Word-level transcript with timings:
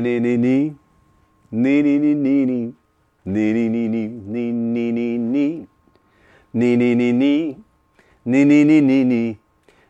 Ni 0.00 0.20
ni 0.20 0.20
ni 0.20 0.36
ni. 0.38 0.76
Ni 1.50 1.82
ni 1.82 1.98
ni 1.98 2.14
ni 2.14 2.46
ni. 2.46 2.74
Ni 3.24 3.52
ni 3.52 3.68
ni 3.68 3.88
ni 3.88 4.08
ni 4.08 4.52
ni 4.52 4.92
ni 4.92 5.18
ni. 5.18 5.66
Ni 6.54 6.76
ni 6.76 6.94
ni 6.94 7.12
ni. 7.12 7.56
Ni 8.24 8.44
ni 8.44 8.64
ni 8.64 8.80
ni 8.80 9.04
ni. 9.04 9.38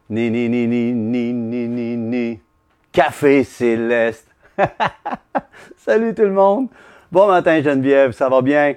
Ni 0.08 0.30
ni 0.30 0.48
ni 0.48 0.66
ni 0.66 1.32
ni 1.32 1.68
ni 1.68 1.96
ni. 1.96 2.40
Café 2.90 3.44
céleste. 3.44 4.29
Salut 5.76 6.14
tout 6.14 6.22
le 6.22 6.32
monde. 6.32 6.68
Bon 7.13 7.27
matin 7.27 7.61
Geneviève, 7.61 8.13
ça 8.13 8.30
va 8.30 8.40
bien? 8.40 8.77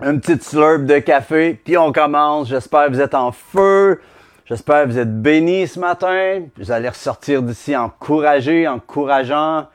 Un 0.00 0.18
petit 0.18 0.42
slurp 0.42 0.84
de 0.84 0.98
café, 0.98 1.54
puis 1.54 1.78
on 1.78 1.92
commence. 1.92 2.48
J'espère 2.48 2.86
que 2.86 2.92
vous 2.94 3.00
êtes 3.00 3.14
en 3.14 3.30
feu. 3.30 4.00
J'espère 4.48 4.84
que 4.84 4.88
vous 4.88 4.98
êtes 4.98 5.20
bénis 5.20 5.68
ce 5.68 5.78
matin. 5.78 6.40
Vous 6.56 6.72
allez 6.72 6.88
ressortir 6.88 7.42
d'ici 7.42 7.76
encouragé, 7.76 8.66
encourageant. 8.66 9.66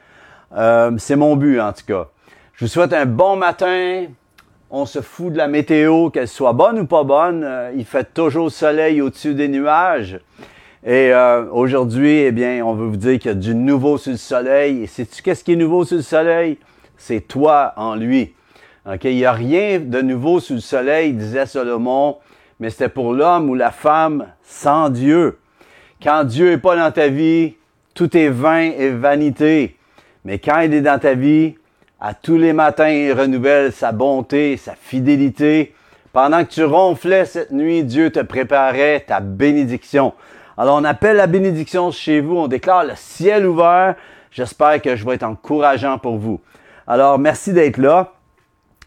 Euh, 0.58 0.90
c'est 0.98 1.16
mon 1.16 1.36
but 1.36 1.60
en 1.60 1.72
tout 1.74 1.86
cas. 1.86 2.08
Je 2.54 2.66
vous 2.66 2.72
souhaite 2.72 2.92
un 2.92 3.06
bon 3.06 3.36
matin. 3.36 4.08
On 4.72 4.88
se 4.88 5.02
fout 5.02 5.32
de 5.32 5.38
la 5.38 5.48
météo, 5.48 6.10
qu'elle 6.10 6.28
soit 6.28 6.54
bonne 6.54 6.80
ou 6.80 6.88
pas 6.88 7.04
bonne. 7.04 7.44
Euh, 7.44 7.72
il 7.78 7.86
fait 7.86 8.16
toujours 8.16 8.52
soleil 8.52 9.00
au-dessus 9.00 9.36
des 9.36 9.48
nuages. 9.48 10.20
Et 10.84 11.14
euh, 11.14 11.46
aujourd'hui, 11.52 12.22
eh 12.22 12.32
bien, 12.32 12.66
on 12.66 12.74
veut 12.74 12.88
vous 12.88 12.98
dire 12.98 13.20
qu'il 13.20 13.30
y 13.30 13.32
a 13.32 13.38
du 13.38 13.54
nouveau 13.54 14.00
sur 14.00 14.14
le 14.14 14.18
soleil. 14.18 14.82
Et 14.82 14.88
sais-tu 14.88 15.22
qu'est-ce 15.22 15.44
qui 15.44 15.54
est 15.54 15.56
nouveau 15.56 15.86
sur 15.86 15.98
le 15.98 16.02
soleil? 16.02 16.58
C'est 16.98 17.22
toi 17.22 17.74
en 17.76 17.94
lui. 17.94 18.34
OK? 18.92 19.04
Il 19.04 19.18
n'y 19.18 19.26
a 19.26 19.34
rien 19.34 19.80
de 19.80 20.02
nouveau 20.02 20.40
sous 20.40 20.56
le 20.56 20.62
soleil, 20.62 21.14
disait 21.14 21.46
Salomon, 21.46 22.18
mais 22.60 22.70
c'était 22.70 22.90
pour 22.90 23.14
l'homme 23.14 23.50
ou 23.50 23.56
la 23.56 23.72
femme 23.72 24.28
sans 24.44 24.90
Dieu. 24.90 25.40
Quand 26.02 26.24
Dieu 26.24 26.52
n'est 26.52 26.58
pas 26.58 26.76
dans 26.76 26.92
ta 26.92 27.08
vie, 27.08 27.56
tout 27.94 28.16
est 28.18 28.30
vain 28.30 28.72
et 28.78 28.90
vanité. 28.90 29.78
Mais 30.26 30.40
quand 30.40 30.60
il 30.62 30.74
est 30.74 30.82
dans 30.82 31.00
ta 31.00 31.14
vie, 31.14 31.56
à 32.00 32.14
tous 32.14 32.38
les 32.38 32.54
matins, 32.54 32.90
il 32.90 33.14
renouvelle 33.14 33.72
sa 33.72 33.92
bonté, 33.92 34.58
sa 34.58 34.76
fidélité. 34.76 35.74
Pendant 36.12 36.44
que 36.44 36.50
tu 36.50 36.64
ronflais 36.64 37.26
cette 37.26 37.52
nuit, 37.52 37.84
Dieu 37.84 38.12
te 38.12 38.20
préparait 38.20 39.06
ta 39.08 39.20
bénédiction. 39.20 40.14
Alors 40.58 40.78
on 40.78 40.84
appelle 40.84 41.18
la 41.18 41.28
bénédiction 41.28 41.92
chez 41.92 42.22
vous, 42.22 42.38
on 42.38 42.48
déclare 42.48 42.84
le 42.84 42.94
ciel 42.96 43.46
ouvert. 43.46 43.96
J'espère 44.32 44.82
que 44.82 44.96
je 44.96 45.06
vais 45.06 45.16
être 45.16 45.24
encourageant 45.24 45.98
pour 45.98 46.18
vous. 46.18 46.42
Alors 46.86 47.18
merci 47.18 47.54
d'être 47.54 47.78
là. 47.78 48.14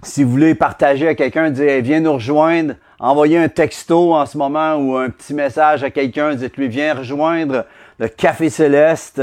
Si 0.02 0.22
vous 0.22 0.30
voulez 0.30 0.54
partager 0.54 1.08
à 1.08 1.14
quelqu'un, 1.14 1.50
dire 1.50 1.82
viens 1.82 2.00
nous 2.00 2.12
rejoindre, 2.12 2.74
envoyez 2.98 3.38
un 3.38 3.48
texto 3.48 4.14
en 4.14 4.26
ce 4.26 4.38
moment 4.38 4.76
ou 4.76 4.96
un 4.96 5.10
petit 5.10 5.34
message 5.34 5.82
à 5.84 5.90
quelqu'un, 5.90 6.34
dites-lui 6.34 6.68
viens 6.68 6.94
rejoindre 6.94 7.64
le 7.98 8.08
Café 8.08 8.50
Céleste. 8.50 9.22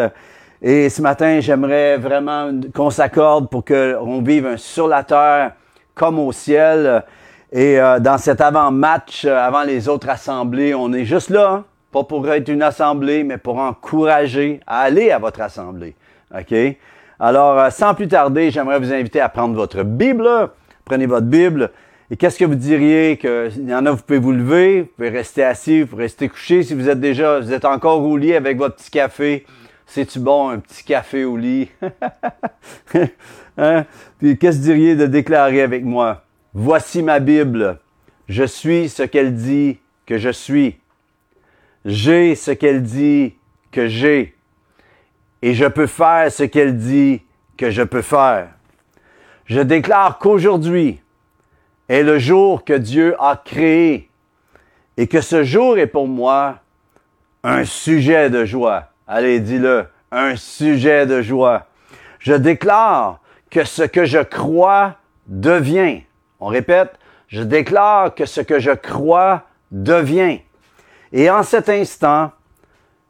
Et 0.62 0.90
ce 0.90 1.02
matin, 1.02 1.40
j'aimerais 1.42 1.98
vraiment 1.98 2.52
qu'on 2.74 2.90
s'accorde 2.90 3.50
pour 3.50 3.66
qu'on 3.66 4.22
vive 4.22 4.58
sur 4.58 4.88
la 4.88 5.04
terre 5.04 5.52
comme 5.94 6.20
au 6.20 6.32
ciel. 6.32 7.04
Et 7.52 7.80
euh, 7.80 8.00
dans 8.00 8.18
cet 8.18 8.42
avant-match, 8.42 9.26
euh, 9.26 9.38
avant 9.38 9.64
les 9.64 9.88
autres 9.88 10.10
assemblées, 10.10 10.74
on 10.74 10.92
est 10.92 11.06
juste 11.06 11.30
là, 11.30 11.52
hein? 11.52 11.66
pas 11.92 12.04
pour 12.04 12.28
être 12.32 12.50
une 12.50 12.64
assemblée, 12.64 13.24
mais 13.24 13.38
pour 13.38 13.60
encourager 13.60 14.60
à 14.66 14.80
aller 14.80 15.12
à 15.12 15.20
votre 15.20 15.42
assemblée. 15.42 15.96
OK? 16.36 16.56
Alors, 17.20 17.60
euh, 17.60 17.70
sans 17.70 17.94
plus 17.94 18.08
tarder, 18.08 18.50
j'aimerais 18.50 18.80
vous 18.80 18.92
inviter 18.92 19.22
à 19.22 19.30
prendre 19.30 19.54
votre 19.54 19.84
Bible. 19.84 20.28
Prenez 20.84 21.06
votre 21.06 21.28
Bible. 21.28 21.70
Et 22.12 22.18
qu'est-ce 22.18 22.38
que 22.38 22.46
vous 22.46 22.56
diriez 22.56 23.18
que 23.18 23.50
il 23.56 23.70
y 23.70 23.74
en 23.74 23.86
a, 23.86 23.92
vous 23.92 24.04
pouvez 24.04 24.20
vous 24.20 24.34
lever, 24.34 24.82
vous 24.82 24.88
pouvez 24.96 25.10
rester 25.10 25.44
assis, 25.44 25.82
vous 25.82 25.88
pouvez 25.88 26.04
rester 26.04 26.28
couché. 26.30 26.64
Si 26.64 26.74
vous 26.74 26.90
êtes 26.90 27.00
déjà, 27.00 27.40
vous 27.40 27.54
êtes 27.54 27.66
encore 27.66 28.04
au 28.04 28.18
lit 28.18 28.34
avec 28.34 28.58
votre 28.58 28.76
petit 28.76 28.92
café, 28.92 29.46
c'est-tu 29.86 30.20
bon, 30.20 30.50
un 30.50 30.60
petit 30.60 30.84
café 30.84 31.24
au 31.24 31.38
lit? 31.38 31.70
hein? 33.58 33.86
Puis 34.20 34.38
qu'est-ce 34.38 34.58
que 34.58 34.62
vous 34.62 34.68
diriez 34.68 34.96
de 34.96 35.06
déclarer 35.06 35.62
avec 35.62 35.84
moi? 35.84 36.24
Voici 36.54 37.02
ma 37.02 37.20
Bible. 37.20 37.80
Je 38.28 38.44
suis 38.44 38.90
ce 38.90 39.04
qu'elle 39.04 39.36
dit 39.36 39.80
que 40.06 40.18
je 40.18 40.30
suis. 40.30 40.78
J'ai 41.86 42.36
ce 42.36 42.52
qu'elle 42.52 42.84
dit 42.84 43.36
que 43.72 43.88
j'ai. 43.88 44.36
Et 45.42 45.54
je 45.54 45.66
peux 45.66 45.88
faire 45.88 46.32
ce 46.32 46.44
qu'elle 46.44 46.78
dit 46.78 47.22
que 47.58 47.70
je 47.70 47.82
peux 47.82 48.02
faire. 48.02 48.50
Je 49.46 49.60
déclare 49.60 50.20
qu'aujourd'hui 50.20 51.03
est 51.90 52.04
le 52.04 52.20
jour 52.20 52.64
que 52.64 52.74
Dieu 52.74 53.16
a 53.20 53.42
créé 53.44 54.10
et 54.98 55.08
que 55.08 55.22
ce 55.22 55.44
jour 55.44 55.78
est 55.78 55.88
pour 55.88 56.08
moi 56.08 56.60
un 57.44 57.66
sujet 57.66 58.30
de 58.30 58.46
joie. 58.46 58.90
Allez, 59.08 59.40
dis-le, 59.40 59.86
un 60.12 60.36
sujet 60.36 61.06
de 61.06 61.22
joie. 61.22 61.68
Je 62.20 62.34
déclare 62.34 63.20
que 63.50 63.66
ce 63.66 63.84
que 63.84 64.06
je 64.06 64.20
crois 64.20 64.96
devient. 65.28 66.02
On 66.40 66.48
répète, 66.48 66.94
je 67.28 67.42
déclare 67.42 68.16
que 68.16 68.26
ce 68.26 68.42
que 68.42 68.60
je 68.60 68.72
crois 68.72 69.44
devient. 69.72 70.40
Et 71.12 71.30
en 71.30 71.44
cet 71.44 71.70
instant, 71.70 72.32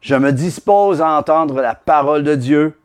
je 0.00 0.14
me 0.14 0.32
dispose 0.32 1.00
à 1.00 1.08
entendre 1.10 1.60
la 1.60 1.74
parole 1.74 2.24
de 2.24 2.34
Dieu 2.34 2.78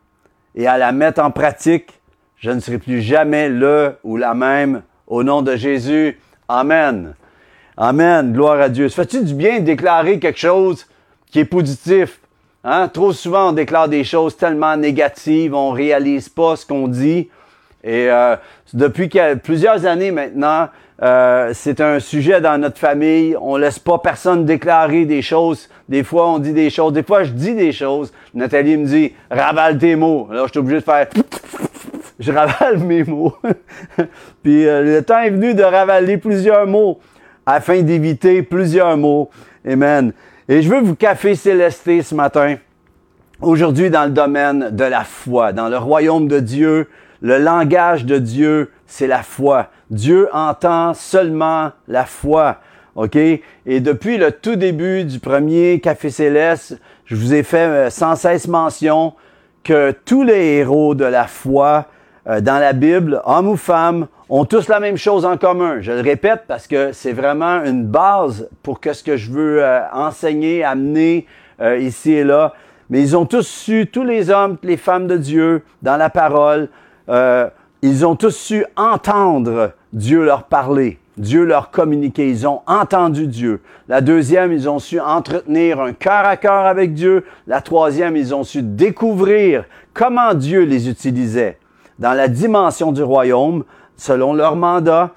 et 0.56 0.67
à 0.67 0.77
la 0.77 0.91
mettre 0.91 1.21
en 1.21 1.31
pratique. 1.31 2.00
Je 2.38 2.51
ne 2.51 2.59
serai 2.59 2.77
plus 2.77 3.01
jamais 3.01 3.50
le 3.50 3.97
ou 4.03 4.16
la 4.17 4.33
même. 4.33 4.83
Au 5.09 5.24
nom 5.24 5.42
de 5.42 5.56
Jésus, 5.56 6.20
Amen. 6.47 7.16
Amen. 7.75 8.31
Gloire 8.31 8.62
à 8.62 8.70
Dieu. 8.70 8.90
Ça 8.90 8.97
fait-tu 8.97 9.24
du 9.24 9.34
bien 9.34 9.59
de 9.59 9.66
déclarer 9.66 10.20
quelque 10.20 10.40
chose 10.40 10.86
qui 11.31 11.40
est 11.40 11.46
positif? 11.46 12.20
Hein? 12.64 12.88
Trop 12.90 13.12
souvent, 13.12 13.50
on 13.50 13.52
déclare 13.52 13.90
des 13.90 14.03
choses 14.03 14.38
tellement 14.38 14.78
négatives, 14.78 15.56
on 15.56 15.72
réalise 15.72 16.30
pas 16.30 16.56
ce 16.56 16.66
qu'on 16.66 16.88
dit. 16.88 17.28
Et 17.84 18.12
euh, 18.12 18.36
depuis 18.74 19.09
plusieurs 19.42 19.88
années 19.88 20.12
maintenant, 20.12 20.69
euh, 21.02 21.52
c'est 21.56 21.81
un 21.81 22.00
sujet 22.00 22.40
dans 22.40 22.59
notre 22.59 22.78
famille. 22.78 23.36
On 23.42 23.58
laisse 23.58 23.80
pas 23.80 23.98
personne 23.98 24.46
déclarer 24.46 25.06
des 25.06 25.24
choses. 25.24 25.69
Des 25.88 26.03
fois, 26.03 26.30
on 26.30 26.38
dit 26.38 26.53
des 26.53 26.69
choses. 26.69 26.94
Des 26.94 27.03
fois, 27.03 27.24
je 27.24 27.31
dis 27.31 27.56
des 27.56 27.72
choses. 27.72 28.14
Nathalie 28.36 28.78
me 28.78 28.86
dit, 28.86 29.14
ravale 29.31 29.80
tes 29.80 29.96
mots. 29.96 30.28
Alors, 30.30 30.46
je 30.48 30.52
suis 30.52 30.59
obligé 30.59 30.81
de 30.81 30.84
faire, 30.84 31.08
je 32.19 32.31
ravale 32.31 32.78
mes 32.85 33.03
mots. 33.03 33.35
Puis, 34.44 34.68
euh, 34.68 34.84
le 34.84 35.03
temps 35.03 35.22
est 35.22 35.31
venu 35.31 35.53
de 35.53 35.63
ravaler 35.63 36.18
plusieurs 36.18 36.68
mots 36.68 37.00
afin 37.46 37.81
d'éviter 37.81 38.44
plusieurs 38.44 38.97
mots. 38.97 39.30
Amen. 39.68 40.13
Et 40.47 40.62
je 40.62 40.69
veux 40.69 40.81
vous 40.81 40.96
café 40.96 41.35
célester 41.35 42.02
ce 42.02 42.13
matin. 42.13 42.57
Aujourd'hui, 43.41 43.90
dans 43.90 44.06
le 44.06 44.12
domaine 44.12 44.69
de 44.72 44.84
la 44.84 45.03
foi, 45.03 45.53
dans 45.53 45.69
le 45.69 45.78
royaume 45.78 46.28
de 46.28 46.40
Dieu, 46.40 46.90
le 47.22 47.38
langage 47.38 48.06
de 48.06 48.18
Dieu, 48.18 48.72
c'est 48.86 49.07
la 49.07 49.24
foi. 49.24 49.69
Dieu 49.90 50.28
entend 50.34 50.94
seulement 50.94 51.72
la 51.88 52.06
foi. 52.06 52.57
OK? 52.96 53.16
Et 53.16 53.80
depuis 53.80 54.18
le 54.18 54.31
tout 54.31 54.56
début 54.56 55.06
du 55.06 55.19
premier 55.19 55.80
Café 55.80 56.09
Céleste, 56.09 56.80
je 57.06 57.16
vous 57.16 57.34
ai 57.34 57.44
fait 57.44 57.57
euh, 57.57 57.90
sans 57.90 58.16
cesse 58.16 58.47
mention 58.47 59.13
que 59.63 59.91
tous 60.06 60.24
les 60.24 60.57
héros 60.57 60.96
de 60.96 61.06
la 61.06 61.25
foi 61.25 61.86
euh, 62.29 62.41
dans 62.41 62.59
la 62.59 62.73
Bible, 62.73 63.22
hommes 63.25 63.50
ou 63.50 63.56
femmes, 63.56 64.07
ont 64.29 64.45
tous 64.45 64.67
la 64.67 64.79
même 64.79 64.97
chose 64.97 65.25
en 65.25 65.38
commun. 65.38 65.81
Je 65.81 65.91
le 65.91 66.01
répète 66.01 66.44
parce 66.47 66.67
que 66.67 66.91
c'est 66.91 67.13
vraiment 67.13 67.63
une 67.63 67.85
base 67.85 68.47
pour 68.62 68.79
que 68.79 68.94
ce 68.94 69.03
que 69.03 69.17
je 69.17 69.31
veux 69.31 69.63
euh, 69.63 69.81
enseigner, 69.91 70.63
amener 70.63 71.25
ici 71.78 72.13
et 72.13 72.23
là. 72.23 72.53
Mais 72.89 73.01
ils 73.01 73.18
ont 73.18 73.25
tous 73.25 73.45
su, 73.45 73.88
tous 73.91 74.06
les 74.06 74.30
hommes, 74.30 74.57
les 74.63 74.77
femmes 74.77 75.07
de 75.07 75.18
Dieu, 75.18 75.63
dans 75.81 75.98
la 75.98 76.09
parole, 76.09 76.69
ils 77.81 78.06
ont 78.06 78.15
tous 78.15 78.33
su 78.33 78.65
entendre 78.77 79.74
Dieu 79.92 80.24
leur 80.24 80.44
parler, 80.44 81.00
Dieu 81.18 81.44
leur 81.44 81.69
communiquer. 81.69 82.30
Ils 82.30 82.48
ont 82.48 82.62
entendu 82.65 83.27
Dieu. 83.27 83.62
La 83.89 84.00
deuxième, 84.00 84.54
ils 84.54 84.69
ont 84.69 84.80
su 84.80 85.01
entretenir 85.01 85.81
un 85.81 85.92
cœur 85.92 86.25
à 86.25 86.38
cœur 86.38 86.65
avec 86.65 86.94
Dieu. 86.94 87.25
La 87.45 87.59
troisième, 87.59 88.15
ils 88.15 88.33
ont 88.33 88.45
su 88.45 88.63
découvrir 88.63 89.65
comment 89.94 90.33
Dieu 90.33 90.63
les 90.63 90.88
utilisait 90.88 91.58
dans 92.00 92.13
la 92.13 92.28
dimension 92.28 92.92
du 92.92 93.04
royaume, 93.04 93.63
selon 93.96 94.34
leur 94.34 94.56
mandat. 94.56 95.12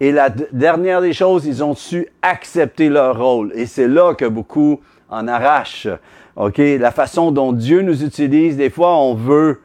Et 0.00 0.12
la 0.12 0.30
dernière 0.30 1.00
des 1.00 1.12
choses, 1.12 1.44
ils 1.44 1.62
ont 1.62 1.74
su 1.74 2.08
accepter 2.22 2.88
leur 2.88 3.18
rôle. 3.18 3.52
Et 3.54 3.66
c'est 3.66 3.88
là 3.88 4.14
que 4.14 4.24
beaucoup 4.24 4.80
en 5.10 5.28
arrachent. 5.28 5.88
OK? 6.36 6.58
La 6.58 6.92
façon 6.92 7.32
dont 7.32 7.52
Dieu 7.52 7.82
nous 7.82 8.04
utilise, 8.04 8.56
des 8.56 8.70
fois, 8.70 8.96
on 8.96 9.14
veut 9.14 9.60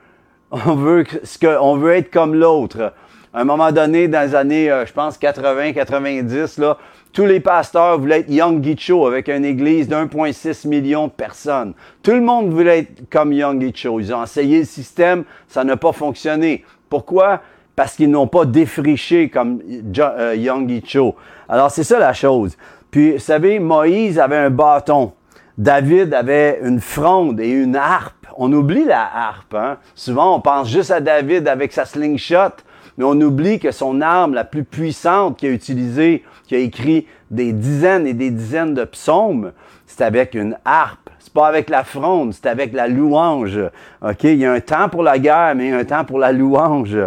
on 0.67 0.75
veut, 0.75 1.03
ce 1.23 1.37
que, 1.37 1.59
on 1.59 1.77
veut 1.77 1.93
être 1.93 2.11
comme 2.11 2.35
l'autre. 2.35 2.93
À 3.35 3.41
un 3.41 3.45
moment 3.45 3.71
donné, 3.71 4.07
dans 4.07 4.21
les 4.21 4.35
années, 4.35 4.69
euh, 4.69 4.85
je 4.85 4.93
pense, 4.93 5.17
80, 5.17 5.73
90, 5.73 6.59
là, 6.59 6.77
tous 7.13 7.25
les 7.25 7.39
pasteurs 7.39 7.97
voulaient 7.99 8.19
être 8.19 8.29
Young 8.29 8.63
Gicho 8.63 9.07
avec 9.07 9.27
une 9.27 9.43
église 9.43 9.87
d'1,6 9.87 10.67
million 10.67 11.07
de 11.07 11.11
personnes. 11.11 11.73
Tout 12.03 12.11
le 12.11 12.21
monde 12.21 12.51
voulait 12.51 12.79
être 12.79 13.09
comme 13.09 13.33
Young 13.33 13.59
Gicho. 13.59 13.99
Ils 13.99 14.13
ont 14.13 14.23
essayé 14.23 14.59
le 14.59 14.65
système, 14.65 15.23
ça 15.47 15.63
n'a 15.63 15.77
pas 15.77 15.93
fonctionné. 15.93 16.63
Pourquoi? 16.89 17.41
Parce 17.75 17.95
qu'ils 17.95 18.11
n'ont 18.11 18.27
pas 18.27 18.45
défriché 18.45 19.29
comme 19.29 19.61
euh, 19.97 20.35
Young 20.35 20.69
Gicho. 20.69 21.15
Alors, 21.49 21.71
c'est 21.71 21.83
ça 21.83 21.97
la 21.97 22.13
chose. 22.13 22.55
Puis, 22.91 23.13
vous 23.13 23.19
savez, 23.19 23.57
Moïse 23.57 24.19
avait 24.19 24.37
un 24.37 24.51
bâton. 24.51 25.13
David 25.57 26.13
avait 26.13 26.59
une 26.63 26.79
fronde 26.79 27.39
et 27.39 27.49
une 27.49 27.75
harpe. 27.75 28.27
On 28.37 28.53
oublie 28.53 28.85
la 28.85 29.01
harpe. 29.01 29.55
Hein? 29.55 29.77
Souvent, 29.95 30.35
on 30.35 30.39
pense 30.39 30.69
juste 30.69 30.91
à 30.91 30.99
David 30.99 31.47
avec 31.47 31.73
sa 31.73 31.85
slingshot, 31.85 32.53
mais 32.97 33.05
on 33.05 33.19
oublie 33.21 33.59
que 33.59 33.71
son 33.71 34.01
arme 34.01 34.33
la 34.33 34.43
plus 34.43 34.63
puissante 34.63 35.37
qu'il 35.37 35.49
a 35.49 35.53
utilisée, 35.53 36.23
qui 36.47 36.55
a 36.55 36.59
écrit 36.59 37.07
des 37.31 37.53
dizaines 37.53 38.05
et 38.05 38.13
des 38.13 38.29
dizaines 38.29 38.73
de 38.73 38.83
psaumes, 38.85 39.51
c'est 39.85 40.03
avec 40.03 40.33
une 40.35 40.57
harpe. 40.65 41.09
C'est 41.19 41.33
pas 41.33 41.47
avec 41.47 41.69
la 41.69 41.83
fronde, 41.83 42.33
c'est 42.33 42.47
avec 42.47 42.73
la 42.73 42.87
louange. 42.87 43.59
OK? 44.01 44.23
Il 44.23 44.35
y 44.35 44.45
a 44.45 44.51
un 44.51 44.59
temps 44.59 44.89
pour 44.89 45.03
la 45.03 45.17
guerre, 45.17 45.53
mais 45.55 45.67
il 45.67 45.69
y 45.71 45.73
a 45.73 45.77
un 45.77 45.85
temps 45.85 46.03
pour 46.03 46.19
la 46.19 46.31
louange. 46.31 46.97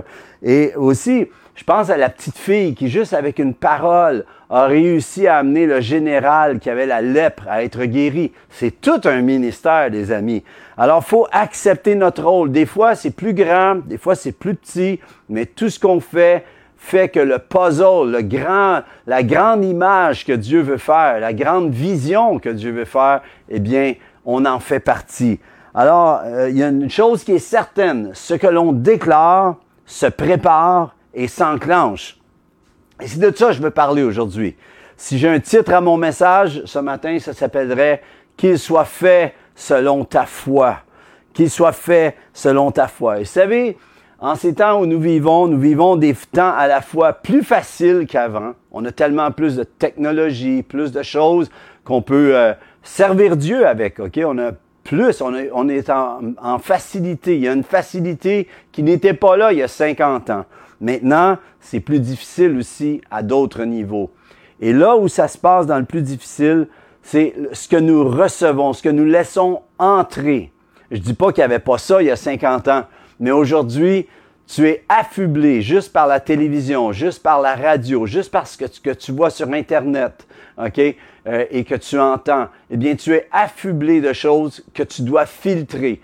Et 0.43 0.73
aussi, 0.77 1.29
je 1.57 1.65
pense 1.65 1.89
à 1.89 1.97
la 1.97 2.11
petite 2.11 2.37
fille 2.37 2.75
qui, 2.75 2.89
juste 2.89 3.15
avec 3.15 3.39
une 3.39 3.55
parole, 3.55 4.25
a 4.51 4.67
réussi 4.67 5.27
à 5.27 5.39
amener 5.39 5.67
le 5.67 5.81
général 5.81 6.59
qui 6.59 6.69
avait 6.69 6.87
la 6.87 7.01
lèpre 7.01 7.45
à 7.49 7.65
être 7.65 7.85
guéri. 7.85 8.33
C'est 8.51 8.81
tout 8.81 9.01
un 9.05 9.23
ministère, 9.23 9.89
les 9.89 10.13
amis. 10.13 10.45
Alors, 10.77 11.03
faut 11.03 11.27
accepter 11.33 11.95
notre 11.95 12.25
rôle. 12.25 12.53
Des 12.53 12.67
fois, 12.67 12.95
c'est 12.95 13.11
plus 13.11 13.33
grand, 13.33 13.77
des 13.87 13.97
fois, 13.97 14.15
c'est 14.15 14.33
plus 14.33 14.55
petit, 14.55 15.01
mais 15.31 15.47
tout 15.47 15.71
ce 15.71 15.81
qu'on 15.81 15.99
fait 15.99 16.45
fait 16.77 17.09
que 17.09 17.21
le 17.21 17.39
puzzle, 17.39 18.13
le 18.13 18.21
grand, 18.21 18.83
la 19.07 19.23
grande 19.23 19.65
image 19.65 20.27
que 20.27 20.33
Dieu 20.33 20.61
veut 20.61 20.77
faire, 20.77 21.19
la 21.21 21.33
grande 21.33 21.71
vision 21.71 22.39
que 22.39 22.51
Dieu 22.51 22.71
veut 22.71 22.85
faire, 22.85 23.23
eh 23.49 23.61
bien, 23.61 23.95
on 24.27 24.45
en 24.45 24.61
fait 24.61 24.79
partie. 24.79 25.41
Alors, 25.75 26.21
euh, 26.25 26.51
il 26.51 26.59
y 26.59 26.63
a 26.63 26.69
une 26.69 26.91
chose 26.91 27.25
qui 27.25 27.33
est 27.33 27.39
certaine, 27.39 28.11
ce 28.13 28.35
que 28.35 28.47
l'on 28.47 28.73
déclare 28.73 29.57
se 29.87 30.07
prépare 30.07 30.96
et 31.17 31.27
s'enclenche. 31.27 32.19
Et 33.01 33.09
c'est 33.09 33.19
de 33.19 33.35
ça 33.35 33.49
que 33.49 33.55
je 33.55 33.63
veux 33.63 33.71
parler 33.71 34.05
aujourd'hui. 34.05 34.55
Si 34.97 35.19
j'ai 35.19 35.29
un 35.29 35.41
titre 35.41 35.73
à 35.73 35.81
mon 35.81 35.97
message 35.97 36.63
ce 36.65 36.79
matin, 36.79 37.19
ça 37.19 37.33
s'appellerait 37.33 38.03
Qu'il 38.37 38.59
soit 38.59 38.85
fait 38.85 39.35
selon 39.55 40.05
ta 40.05 40.27
foi. 40.27 40.79
Qu'il 41.35 41.51
soit 41.51 41.73
fait 41.73 42.17
selon 42.33 42.71
ta 42.71 42.87
foi. 42.87 43.17
Et 43.17 43.21
vous 43.21 43.25
savez, 43.27 43.77
en 44.19 44.35
ces 44.35 44.55
temps 44.55 44.81
où 44.81 44.87
nous 44.87 45.01
vivons, 45.01 45.49
nous 45.49 45.59
vivons 45.59 45.97
des 45.97 46.15
temps 46.15 46.55
à 46.55 46.67
la 46.67 46.81
fois 46.81 47.15
plus 47.15 47.43
faciles 47.43 48.07
qu'avant. 48.07 48.53
On 48.71 48.85
a 48.85 48.93
tellement 48.93 49.31
plus 49.31 49.57
de 49.57 49.65
technologie, 49.65 50.63
plus 50.63 50.93
de 50.93 51.03
choses 51.03 51.51
qu'on 51.85 52.03
peut 52.03 52.37
euh, 52.37 52.53
servir 52.83 53.37
Dieu 53.37 53.67
avec. 53.67 54.01
Ok, 54.01 54.19
on 54.25 54.39
a 54.39 54.53
plus, 54.85 55.21
on, 55.21 55.69
est 55.69 55.91
en, 55.91 56.59
facilité. 56.61 57.37
Il 57.37 57.43
y 57.43 57.49
a 57.49 57.53
une 57.53 57.65
facilité 57.65 58.49
qui 58.71 58.83
n'était 58.83 59.15
pas 59.15 59.37
là 59.37 59.53
il 59.53 59.59
y 59.59 59.63
a 59.63 59.69
50 59.69 60.31
ans. 60.31 60.45
Maintenant, 60.81 61.39
c'est 61.61 61.81
plus 61.81 62.01
difficile 62.01 62.57
aussi 62.57 63.01
à 63.11 63.23
d'autres 63.23 63.65
niveaux. 63.65 64.11
Et 64.61 64.73
là 64.73 64.97
où 64.97 65.09
ça 65.09 65.29
se 65.29 65.39
passe 65.39 65.67
dans 65.67 65.79
le 65.79 65.85
plus 65.85 66.03
difficile, 66.03 66.69
c'est 67.03 67.35
ce 67.53 67.69
que 67.69 67.77
nous 67.77 68.09
recevons, 68.09 68.73
ce 68.73 68.83
que 68.83 68.89
nous 68.89 69.05
laissons 69.05 69.63
entrer. 69.79 70.53
Je 70.91 70.99
dis 70.99 71.15
pas 71.15 71.33
qu'il 71.33 71.41
n'y 71.43 71.45
avait 71.45 71.59
pas 71.59 71.79
ça 71.79 72.03
il 72.03 72.07
y 72.07 72.11
a 72.11 72.17
50 72.17 72.69
ans, 72.69 72.85
mais 73.21 73.31
aujourd'hui, 73.31 74.07
tu 74.47 74.69
es 74.69 74.85
affublé 74.89 75.61
juste 75.61 75.93
par 75.93 76.07
la 76.07 76.21
télévision, 76.21 76.93
juste 76.93 77.23
par 77.23 77.41
la 77.41 77.57
radio, 77.57 78.07
juste 78.07 78.31
parce 78.31 78.57
que 78.57 78.65
tu, 78.65 78.81
que 78.81 78.91
tu 78.91 79.13
vois 79.13 79.31
sur 79.31 79.51
Internet, 79.53 80.27
OK, 80.57 80.79
euh, 80.79 81.45
et 81.51 81.65
que 81.65 81.75
tu 81.75 81.99
entends. 81.99 82.49
Eh 82.71 82.77
bien, 82.77 82.95
tu 82.95 83.13
es 83.13 83.29
affublé 83.33 84.01
de 84.01 84.13
choses 84.13 84.65
que 84.73 84.83
tu 84.83 85.03
dois 85.03 85.27
filtrer. 85.27 86.01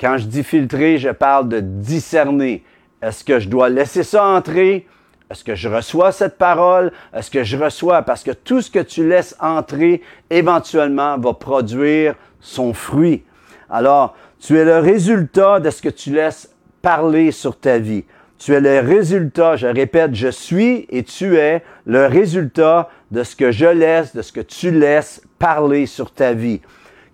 Quand 0.00 0.18
je 0.18 0.26
dis 0.26 0.42
filtrer, 0.42 0.98
je 0.98 1.10
parle 1.10 1.48
de 1.48 1.60
discerner. 1.60 2.64
Est-ce 3.04 3.22
que 3.22 3.38
je 3.38 3.50
dois 3.50 3.68
laisser 3.68 4.02
ça 4.02 4.24
entrer? 4.24 4.86
Est-ce 5.30 5.44
que 5.44 5.54
je 5.54 5.68
reçois 5.68 6.10
cette 6.10 6.38
parole? 6.38 6.90
Est-ce 7.12 7.30
que 7.30 7.44
je 7.44 7.58
reçois? 7.58 8.00
Parce 8.00 8.22
que 8.22 8.30
tout 8.30 8.62
ce 8.62 8.70
que 8.70 8.78
tu 8.78 9.06
laisses 9.06 9.36
entrer, 9.40 10.00
éventuellement, 10.30 11.18
va 11.18 11.34
produire 11.34 12.14
son 12.40 12.72
fruit. 12.72 13.22
Alors, 13.68 14.16
tu 14.40 14.56
es 14.56 14.64
le 14.64 14.78
résultat 14.78 15.60
de 15.60 15.68
ce 15.68 15.82
que 15.82 15.90
tu 15.90 16.14
laisses 16.14 16.50
parler 16.80 17.30
sur 17.30 17.58
ta 17.58 17.76
vie. 17.78 18.04
Tu 18.38 18.54
es 18.54 18.60
le 18.60 18.80
résultat, 18.80 19.56
je 19.56 19.66
répète, 19.66 20.14
je 20.14 20.28
suis 20.28 20.86
et 20.88 21.02
tu 21.02 21.36
es 21.36 21.62
le 21.84 22.06
résultat 22.06 22.88
de 23.10 23.22
ce 23.22 23.36
que 23.36 23.52
je 23.52 23.66
laisse, 23.66 24.16
de 24.16 24.22
ce 24.22 24.32
que 24.32 24.40
tu 24.40 24.70
laisses 24.70 25.22
parler 25.38 25.84
sur 25.84 26.10
ta 26.10 26.32
vie. 26.32 26.62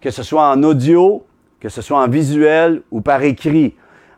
Que 0.01 0.11
ce 0.11 0.23
soit 0.23 0.49
en 0.49 0.63
audio, 0.63 1.27
que 1.59 1.69
ce 1.69 1.83
soit 1.83 1.99
en 1.99 2.09
visuel 2.09 2.83
ou 2.93 3.01
par 3.01 3.23
écrit 3.25 3.75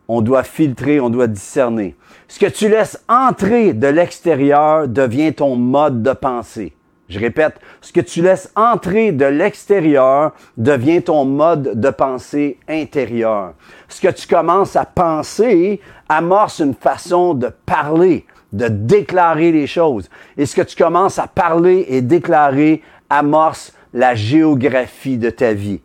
on 0.09 0.21
doit 0.21 0.43
filtrer, 0.43 1.01
on 1.01 1.11
doit 1.11 1.27
discerner. 1.27 1.97
Ce 2.29 2.39
que 2.39 2.47
tu 2.47 2.69
laisses 2.69 3.03
entrer 3.09 3.73
de 3.73 3.87
l'extérieur 3.87 4.89
devient 4.89 5.33
ton 5.33 5.57
mode 5.57 6.03
de 6.03 6.13
pensée. 6.13 6.75
Je 7.09 7.19
répète, 7.19 7.61
ce 7.83 7.93
que 7.93 8.01
tu 8.01 8.23
laisses 8.23 8.51
entrer 8.57 9.13
de 9.13 9.27
l'extérieur 9.27 10.33
devient 10.57 11.03
ton 11.03 11.27
mode 11.27 11.79
de 11.79 11.91
pensée 11.91 12.59
intérieur. 12.69 13.53
Ce 13.89 14.01
que 14.01 14.09
tu 14.09 14.27
commences 14.27 14.77
à 14.77 14.87
penser 14.87 15.81
amorce 16.09 16.61
une 16.61 16.75
façon 16.75 17.35
de 17.35 17.51
parler, 17.67 18.25
de 18.53 18.69
déclarer 18.69 19.53
les 19.53 19.67
choses. 19.67 20.09
Et 20.39 20.47
ce 20.47 20.57
que 20.57 20.63
tu 20.63 20.75
commences 20.75 21.19
à 21.19 21.27
parler 21.27 21.85
et 21.89 22.01
déclarer 22.01 22.83
amorce 23.11 23.75
la 23.93 24.15
géographie 24.15 25.19
de 25.19 25.29
ta 25.29 25.53
vie. 25.53 25.81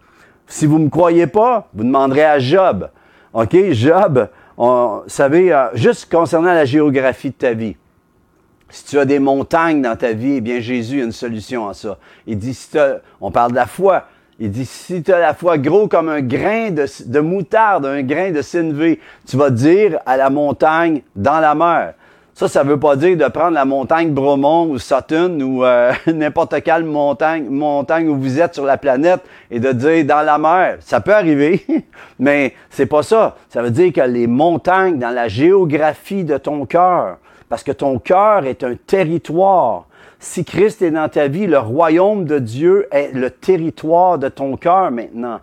Si 0.47 0.65
vous 0.65 0.79
ne 0.79 0.85
me 0.85 0.89
croyez 0.89 1.27
pas, 1.27 1.67
vous 1.73 1.83
demanderez 1.83 2.23
à 2.23 2.39
Job. 2.39 2.89
OK, 3.39 3.55
Job, 3.69 4.29
vous 4.57 5.03
savez, 5.05 5.53
euh, 5.53 5.67
juste 5.75 6.11
concernant 6.11 6.55
la 6.55 6.65
géographie 6.65 7.29
de 7.29 7.35
ta 7.35 7.53
vie. 7.53 7.75
Si 8.67 8.83
tu 8.85 8.97
as 8.97 9.05
des 9.05 9.19
montagnes 9.19 9.83
dans 9.83 9.95
ta 9.95 10.11
vie, 10.11 10.37
eh 10.37 10.41
bien 10.41 10.59
Jésus 10.59 11.01
a 11.01 11.03
une 11.03 11.11
solution 11.11 11.69
à 11.69 11.75
ça. 11.75 11.99
Il 12.25 12.39
dit, 12.39 12.55
si 12.55 12.67
on 13.21 13.29
parle 13.29 13.51
de 13.51 13.57
la 13.57 13.67
foi, 13.67 14.05
il 14.39 14.49
dit, 14.49 14.65
si 14.65 15.03
tu 15.03 15.13
as 15.13 15.19
la 15.19 15.35
foi 15.35 15.59
gros 15.59 15.87
comme 15.87 16.09
un 16.09 16.21
grain 16.21 16.71
de, 16.71 16.87
de 17.05 17.19
moutarde, 17.19 17.85
un 17.85 18.01
grain 18.01 18.31
de 18.31 18.41
sinvé, 18.41 18.99
tu 19.27 19.37
vas 19.37 19.51
dire 19.51 19.99
à 20.07 20.17
la 20.17 20.31
montagne 20.31 21.03
dans 21.15 21.39
la 21.39 21.53
mer. 21.53 21.93
Ça, 22.37 22.47
ça 22.47 22.61
veut 22.61 22.79
pas 22.79 22.95
dire 22.95 23.17
de 23.17 23.27
prendre 23.29 23.55
la 23.55 23.65
montagne 23.65 24.11
Bromont 24.11 24.69
ou 24.69 24.77
Sutton 24.77 25.39
ou 25.41 25.65
euh, 25.65 25.91
n'importe 26.05 26.61
quelle 26.61 26.85
montagne, 26.85 27.47
montagne 27.49 28.07
où 28.09 28.15
vous 28.15 28.39
êtes 28.39 28.53
sur 28.53 28.63
la 28.63 28.77
planète 28.77 29.21
et 29.49 29.59
de 29.59 29.71
dire 29.71 30.05
dans 30.05 30.23
la 30.23 30.37
mer. 30.37 30.77
Ça 30.81 31.01
peut 31.01 31.15
arriver, 31.15 31.65
mais 32.19 32.53
c'est 32.69 32.85
pas 32.85 33.01
ça. 33.01 33.37
Ça 33.49 33.63
veut 33.63 33.71
dire 33.71 33.91
que 33.91 34.01
les 34.01 34.27
montagnes 34.27 34.99
dans 34.99 35.09
la 35.09 35.27
géographie 35.27 36.23
de 36.23 36.37
ton 36.37 36.67
cœur, 36.67 37.17
parce 37.49 37.63
que 37.63 37.71
ton 37.71 37.97
cœur 37.97 38.45
est 38.45 38.63
un 38.63 38.75
territoire. 38.75 39.87
Si 40.19 40.45
Christ 40.45 40.83
est 40.83 40.91
dans 40.91 41.09
ta 41.09 41.27
vie, 41.27 41.47
le 41.47 41.57
royaume 41.57 42.25
de 42.25 42.37
Dieu 42.37 42.87
est 42.91 43.13
le 43.15 43.31
territoire 43.31 44.19
de 44.19 44.29
ton 44.29 44.57
cœur 44.57 44.91
maintenant. 44.91 45.39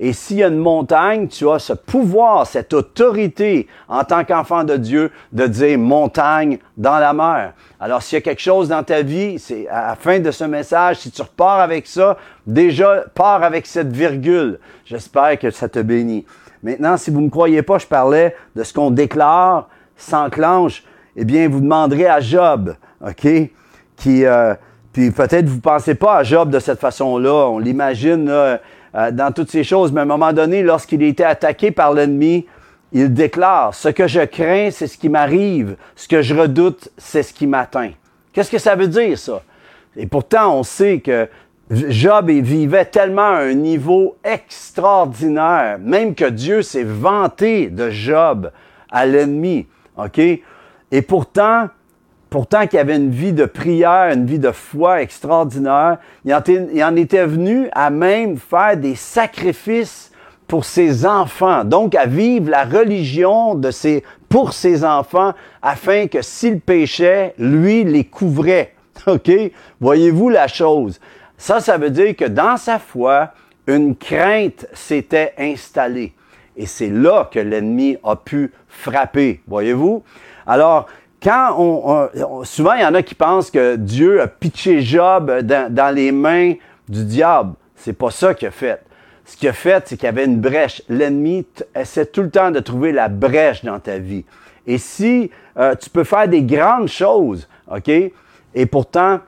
Et 0.00 0.12
s'il 0.12 0.36
y 0.38 0.44
a 0.44 0.48
une 0.48 0.58
montagne, 0.58 1.26
tu 1.26 1.48
as 1.50 1.58
ce 1.58 1.72
pouvoir, 1.72 2.46
cette 2.46 2.72
autorité 2.72 3.66
en 3.88 4.04
tant 4.04 4.24
qu'enfant 4.24 4.62
de 4.62 4.76
Dieu 4.76 5.10
de 5.32 5.46
dire 5.46 5.78
montagne 5.78 6.58
dans 6.76 6.98
la 6.98 7.12
mer. 7.12 7.54
Alors 7.80 8.02
s'il 8.02 8.16
y 8.16 8.18
a 8.18 8.22
quelque 8.22 8.40
chose 8.40 8.68
dans 8.68 8.84
ta 8.84 9.02
vie, 9.02 9.38
c'est 9.38 9.66
à 9.68 9.88
la 9.88 9.94
fin 9.96 10.20
de 10.20 10.30
ce 10.30 10.44
message, 10.44 10.98
si 10.98 11.10
tu 11.10 11.20
repars 11.22 11.60
avec 11.60 11.86
ça, 11.86 12.16
déjà 12.46 13.04
pars 13.14 13.42
avec 13.42 13.66
cette 13.66 13.90
virgule. 13.90 14.60
J'espère 14.84 15.38
que 15.38 15.50
ça 15.50 15.68
te 15.68 15.80
bénit. 15.80 16.24
Maintenant, 16.62 16.96
si 16.96 17.10
vous 17.10 17.20
ne 17.20 17.26
me 17.26 17.30
croyez 17.30 17.62
pas, 17.62 17.78
je 17.78 17.86
parlais 17.86 18.36
de 18.54 18.62
ce 18.62 18.72
qu'on 18.72 18.90
déclare 18.90 19.68
s'enclenche. 19.96 20.84
Eh 21.16 21.24
bien, 21.24 21.48
vous 21.48 21.60
demanderez 21.60 22.06
à 22.06 22.20
Job, 22.20 22.74
OK, 23.04 23.26
qui, 23.96 24.24
euh, 24.24 24.54
puis 24.92 25.10
peut-être 25.10 25.46
vous 25.46 25.60
pensez 25.60 25.94
pas 25.94 26.16
à 26.18 26.22
Job 26.22 26.50
de 26.50 26.58
cette 26.58 26.80
façon-là. 26.80 27.48
On 27.48 27.58
l'imagine, 27.58 28.28
euh, 28.98 29.10
dans 29.12 29.32
toutes 29.32 29.50
ces 29.50 29.64
choses. 29.64 29.92
Mais 29.92 30.00
à 30.00 30.02
un 30.02 30.06
moment 30.06 30.32
donné, 30.32 30.62
lorsqu'il 30.62 31.02
était 31.02 31.24
attaqué 31.24 31.70
par 31.70 31.92
l'ennemi, 31.92 32.46
il 32.92 33.14
déclare, 33.14 33.74
ce 33.74 33.88
que 33.88 34.08
je 34.08 34.24
crains, 34.24 34.70
c'est 34.70 34.88
ce 34.88 34.98
qui 34.98 35.08
m'arrive. 35.08 35.76
Ce 35.94 36.08
que 36.08 36.20
je 36.20 36.34
redoute, 36.34 36.88
c'est 36.98 37.22
ce 37.22 37.32
qui 37.32 37.46
m'atteint. 37.46 37.92
Qu'est-ce 38.32 38.50
que 38.50 38.58
ça 38.58 38.74
veut 38.74 38.88
dire, 38.88 39.16
ça? 39.18 39.42
Et 39.96 40.06
pourtant, 40.06 40.58
on 40.58 40.62
sait 40.62 41.00
que 41.00 41.28
Job 41.70 42.30
vivait 42.30 42.86
tellement 42.86 43.30
à 43.30 43.40
un 43.40 43.54
niveau 43.54 44.16
extraordinaire, 44.24 45.78
même 45.80 46.14
que 46.14 46.24
Dieu 46.24 46.62
s'est 46.62 46.84
vanté 46.84 47.68
de 47.68 47.90
Job 47.90 48.50
à 48.90 49.06
l'ennemi. 49.06 49.66
Et 50.90 51.02
pourtant, 51.02 51.68
pourtant 52.30 52.66
qu'il 52.66 52.78
avait 52.78 52.96
une 52.96 53.10
vie 53.10 53.32
de 53.32 53.46
prière, 53.46 54.12
une 54.12 54.26
vie 54.26 54.38
de 54.38 54.52
foi 54.52 55.02
extraordinaire, 55.02 55.98
il 56.24 56.34
en, 56.34 56.96
était 56.96 57.26
venu 57.26 57.68
à 57.72 57.90
même 57.90 58.36
faire 58.36 58.76
des 58.76 58.94
sacrifices 58.94 60.12
pour 60.46 60.64
ses 60.64 61.04
enfants, 61.04 61.64
donc 61.64 61.94
à 61.94 62.06
vivre 62.06 62.50
la 62.50 62.64
religion 62.64 63.54
de 63.54 63.70
ses, 63.70 64.02
pour 64.28 64.52
ses 64.52 64.84
enfants, 64.84 65.34
afin 65.60 66.06
que 66.06 66.22
s'il 66.22 66.60
péchait, 66.60 67.34
lui 67.38 67.84
les 67.84 68.04
couvrait. 68.04 68.74
OK? 69.06 69.30
Voyez-vous 69.80 70.30
la 70.30 70.48
chose? 70.48 71.00
Ça, 71.36 71.60
ça 71.60 71.76
veut 71.76 71.90
dire 71.90 72.16
que 72.16 72.24
dans 72.24 72.56
sa 72.56 72.78
foi, 72.78 73.32
une 73.66 73.94
crainte 73.94 74.66
s'était 74.72 75.34
installée. 75.38 76.14
Et 76.56 76.66
c'est 76.66 76.90
là 76.90 77.28
que 77.30 77.38
l'ennemi 77.38 77.96
a 78.02 78.16
pu 78.16 78.52
frapper. 78.66 79.40
Voyez-vous? 79.46 80.02
Alors, 80.46 80.86
quand 81.22 81.54
on, 81.58 82.44
souvent 82.44 82.74
il 82.74 82.82
y 82.82 82.84
en 82.84 82.94
a 82.94 83.02
qui 83.02 83.14
pensent 83.14 83.50
que 83.50 83.76
Dieu 83.76 84.20
a 84.20 84.28
pitché 84.28 84.82
Job 84.82 85.40
dans, 85.42 85.94
les 85.94 86.12
mains 86.12 86.54
du 86.88 87.04
diable. 87.04 87.54
C'est 87.74 87.92
pas 87.92 88.10
ça 88.10 88.34
qu'il 88.34 88.48
a 88.48 88.50
fait. 88.50 88.82
ce 89.24 89.36
qu'il 89.36 89.48
a 89.48 89.52
fait, 89.52 89.82
c'est 89.86 89.96
qu'il 89.96 90.06
y 90.06 90.08
avait 90.08 90.24
une 90.24 90.40
brèche. 90.40 90.82
L'ennemi 90.88 91.46
essaie 91.74 92.06
tout 92.06 92.22
le 92.22 92.30
temps 92.30 92.50
de 92.50 92.60
trouver 92.60 92.92
la 92.92 93.08
brèche 93.08 93.64
dans 93.64 93.78
ta 93.78 93.98
vie. 93.98 94.24
Et 94.66 94.78
si 94.78 95.30
euh, 95.56 95.74
tu 95.74 95.90
peux 95.90 96.04
faire 96.04 96.28
des 96.28 96.42
grandes 96.42 96.88
choses, 96.88 97.48
OK? 97.70 97.88
Et 97.88 98.66
pourtant, 98.66 99.20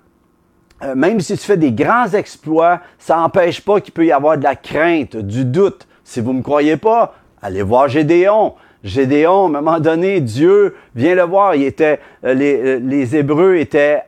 euh, 0.83 0.95
même 0.95 1.21
si 1.21 1.37
tu 1.37 1.45
fais 1.45 1.57
des 1.57 1.73
grands 1.73 2.09
exploits, 2.09 2.81
ça 2.99 3.17
n'empêche 3.17 3.61
pas 3.61 3.81
qu'il 3.81 3.93
peut 3.93 4.07
y 4.07 4.13
avoir 4.13 4.39
de 4.39 4.45
la 4.45 4.57
crainte, 4.57 5.17
du 5.17 5.45
doute. 5.45 5.87
Si 6.05 6.21
vous 6.21 6.33
ne 6.33 6.39
me 6.39 6.43
croyez 6.43 6.77
pas, 6.77 7.15
allez 7.43 7.63
voir 7.63 7.89
Gédéon. 7.89 8.55
Gédéon, 8.83 9.45
à 9.45 9.47
un 9.47 9.63
moment 9.63 9.81
donné, 9.81 10.21
Dieu 10.21 10.75
vient 10.95 11.15
le 11.15 11.23
voir. 11.23 11.55
Il 11.55 11.65
était, 11.65 12.01
euh, 12.25 12.35
les, 12.35 12.57
euh, 12.57 12.81
les, 12.83 13.17
Hébreux 13.17 13.57
étaient, 13.57 14.03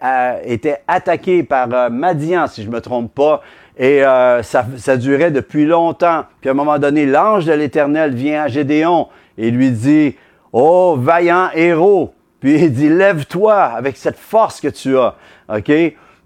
étaient 0.45 0.79
attaqués 0.89 1.43
par 1.43 1.91
Madian, 1.91 2.47
si 2.47 2.63
je 2.63 2.71
me 2.71 2.81
trompe 2.81 3.15
pas, 3.15 3.43
et 3.79 4.03
ça, 4.03 4.67
ça 4.77 4.97
durait 4.99 5.31
depuis 5.31 5.65
longtemps. 5.65 6.25
Puis 6.41 6.51
à 6.51 6.53
un 6.53 6.55
moment 6.55 6.79
donné, 6.79 7.07
l'ange 7.07 7.47
de 7.47 7.53
l'Éternel 7.53 8.15
vient 8.15 8.43
à 8.45 8.49
Gédéon 8.49 9.09
et 9.39 9.51
lui 9.51 9.71
dit, 9.71 10.15
Oh, 10.53 10.97
vaillant 10.99 11.49
héros! 11.55 12.13
Puis 12.41 12.57
il 12.57 12.73
dit, 12.73 12.89
lève-toi 12.89 13.55
avec 13.55 13.97
cette 13.97 14.19
force 14.19 14.61
que 14.61 14.69
tu 14.69 14.99
as. 14.99 15.15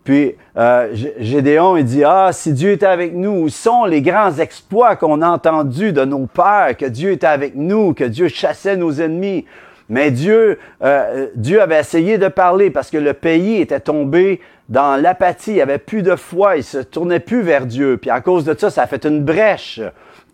Puis 0.07 0.37
euh, 0.57 0.95
Gédéon, 1.19 1.77
il 1.77 1.85
dit, 1.85 2.05
ah, 2.05 2.31
si 2.33 2.53
Dieu 2.53 2.71
était 2.71 2.87
avec 2.87 3.13
nous, 3.13 3.33
où 3.33 3.49
sont 3.49 3.85
les 3.87 4.03
grands 4.03 4.39
exploits 4.39 4.95
qu'on 4.95 5.21
a 5.21 5.29
entendus 5.29 5.93
de 5.93 6.05
nos 6.05 6.27
pères, 6.27 6.77
que 6.79 6.87
Dieu 6.87 7.11
était 7.11 7.27
avec 7.27 7.57
nous, 7.57 7.93
que 7.93 8.05
Dieu 8.05 8.29
chassait 8.29 8.77
nos 8.77 8.93
ennemis? 8.93 9.47
Mais 9.89 10.13
Dieu, 10.13 10.61
euh, 10.85 11.27
Dieu 11.35 11.61
avait 11.61 11.81
essayé 11.81 12.19
de 12.19 12.29
parler 12.29 12.71
parce 12.71 12.89
que 12.89 12.99
le 12.99 13.15
pays 13.15 13.61
était 13.61 13.81
tombé 13.81 14.41
dans 14.69 14.95
l'apathie, 15.01 15.55
il 15.55 15.61
avait 15.61 15.79
plus 15.79 16.03
de 16.03 16.15
foi, 16.15 16.57
il 16.57 16.65
se 16.65 16.79
tournait 16.79 17.21
plus 17.21 17.43
vers 17.43 17.67
Dieu. 17.67 17.97
Puis 17.97 18.11
à 18.11 18.21
cause 18.21 18.45
de 18.45 18.55
ça, 18.57 18.71
ça 18.71 18.83
a 18.83 18.87
fait 18.87 19.05
une 19.07 19.25
brèche. 19.25 19.81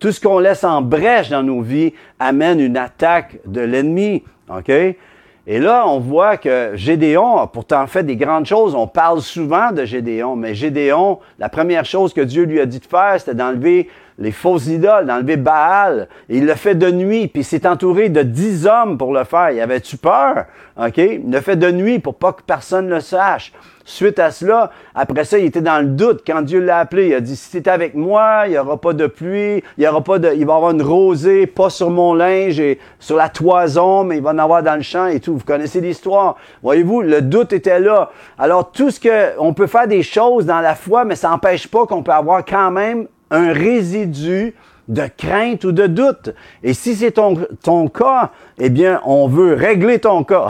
Tout 0.00 0.12
ce 0.12 0.20
qu'on 0.20 0.38
laisse 0.38 0.64
en 0.64 0.82
brèche 0.82 1.30
dans 1.30 1.42
nos 1.42 1.62
vies 1.62 1.94
amène 2.20 2.60
une 2.60 2.76
attaque 2.76 3.38
de 3.46 3.62
l'ennemi. 3.62 4.22
OK? 4.50 4.70
Et 5.44 5.58
là, 5.58 5.88
on 5.88 5.98
voit 5.98 6.36
que 6.36 6.70
Gédéon 6.74 7.38
a 7.38 7.48
pourtant 7.48 7.88
fait 7.88 8.04
des 8.04 8.14
grandes 8.14 8.46
choses. 8.46 8.76
On 8.76 8.86
parle 8.86 9.20
souvent 9.20 9.72
de 9.72 9.84
Gédéon, 9.84 10.36
mais 10.36 10.54
Gédéon, 10.54 11.18
la 11.40 11.48
première 11.48 11.84
chose 11.84 12.14
que 12.14 12.20
Dieu 12.20 12.44
lui 12.44 12.60
a 12.60 12.66
dit 12.66 12.78
de 12.78 12.86
faire, 12.86 13.16
c'était 13.18 13.34
d'enlever 13.34 13.88
les 14.22 14.30
fausses 14.30 14.68
idoles, 14.68 15.06
d'enlever 15.06 15.36
Baal. 15.36 16.08
Il 16.28 16.46
le 16.46 16.54
fait 16.54 16.76
de 16.76 16.90
nuit, 16.90 17.26
puis 17.26 17.42
il 17.42 17.44
s'est 17.44 17.66
entouré 17.66 18.08
de 18.08 18.22
dix 18.22 18.66
hommes 18.66 18.96
pour 18.96 19.12
le 19.12 19.24
faire. 19.24 19.50
Il 19.50 19.60
avait-tu 19.60 19.96
peur? 19.96 20.46
OK? 20.76 20.96
Il 20.96 21.30
le 21.30 21.40
fait 21.40 21.56
de 21.56 21.70
nuit 21.70 21.98
pour 21.98 22.14
pas 22.14 22.32
que 22.32 22.42
personne 22.42 22.88
le 22.88 23.00
sache. 23.00 23.52
Suite 23.84 24.20
à 24.20 24.30
cela, 24.30 24.70
après 24.94 25.24
ça, 25.24 25.38
il 25.38 25.46
était 25.46 25.60
dans 25.60 25.80
le 25.80 25.88
doute. 25.88 26.22
Quand 26.24 26.42
Dieu 26.42 26.60
l'a 26.60 26.78
appelé, 26.78 27.08
il 27.08 27.14
a 27.14 27.20
dit, 27.20 27.34
si 27.34 27.50
tu 27.50 27.56
es 27.56 27.68
avec 27.68 27.96
moi, 27.96 28.44
il 28.46 28.52
n'y 28.52 28.58
aura 28.58 28.80
pas 28.80 28.92
de 28.92 29.08
pluie, 29.08 29.64
il 29.76 29.84
y 29.84 29.88
aura 29.88 30.02
pas 30.02 30.20
de, 30.20 30.28
il 30.28 30.46
va 30.46 30.52
y 30.52 30.56
avoir 30.56 30.70
une 30.70 30.82
rosée, 30.82 31.48
pas 31.48 31.68
sur 31.68 31.90
mon 31.90 32.14
linge 32.14 32.60
et 32.60 32.78
sur 33.00 33.16
la 33.16 33.28
toison, 33.28 34.04
mais 34.04 34.18
il 34.18 34.22
va 34.22 34.30
en 34.30 34.38
avoir 34.38 34.62
dans 34.62 34.76
le 34.76 34.82
champ 34.82 35.08
et 35.08 35.18
tout. 35.18 35.36
Vous 35.36 35.44
connaissez 35.44 35.80
l'histoire. 35.80 36.36
Voyez-vous, 36.62 37.02
le 37.02 37.22
doute 37.22 37.52
était 37.52 37.80
là. 37.80 38.10
Alors, 38.38 38.70
tout 38.70 38.92
ce 38.92 39.00
que, 39.00 39.36
on 39.40 39.52
peut 39.52 39.66
faire 39.66 39.88
des 39.88 40.04
choses 40.04 40.46
dans 40.46 40.60
la 40.60 40.76
foi, 40.76 41.04
mais 41.04 41.16
ça 41.16 41.30
n'empêche 41.30 41.66
pas 41.66 41.84
qu'on 41.84 42.04
peut 42.04 42.12
avoir 42.12 42.44
quand 42.44 42.70
même 42.70 43.08
un 43.32 43.52
résidu 43.52 44.54
de 44.88 45.06
crainte 45.16 45.64
ou 45.64 45.72
de 45.72 45.86
doute. 45.86 46.30
Et 46.62 46.74
si 46.74 46.94
c'est 46.94 47.12
ton, 47.12 47.34
ton 47.62 47.88
cas, 47.88 48.30
eh 48.58 48.70
bien, 48.70 49.00
on 49.04 49.26
veut 49.26 49.54
régler 49.54 49.98
ton 49.98 50.22
cas. 50.22 50.48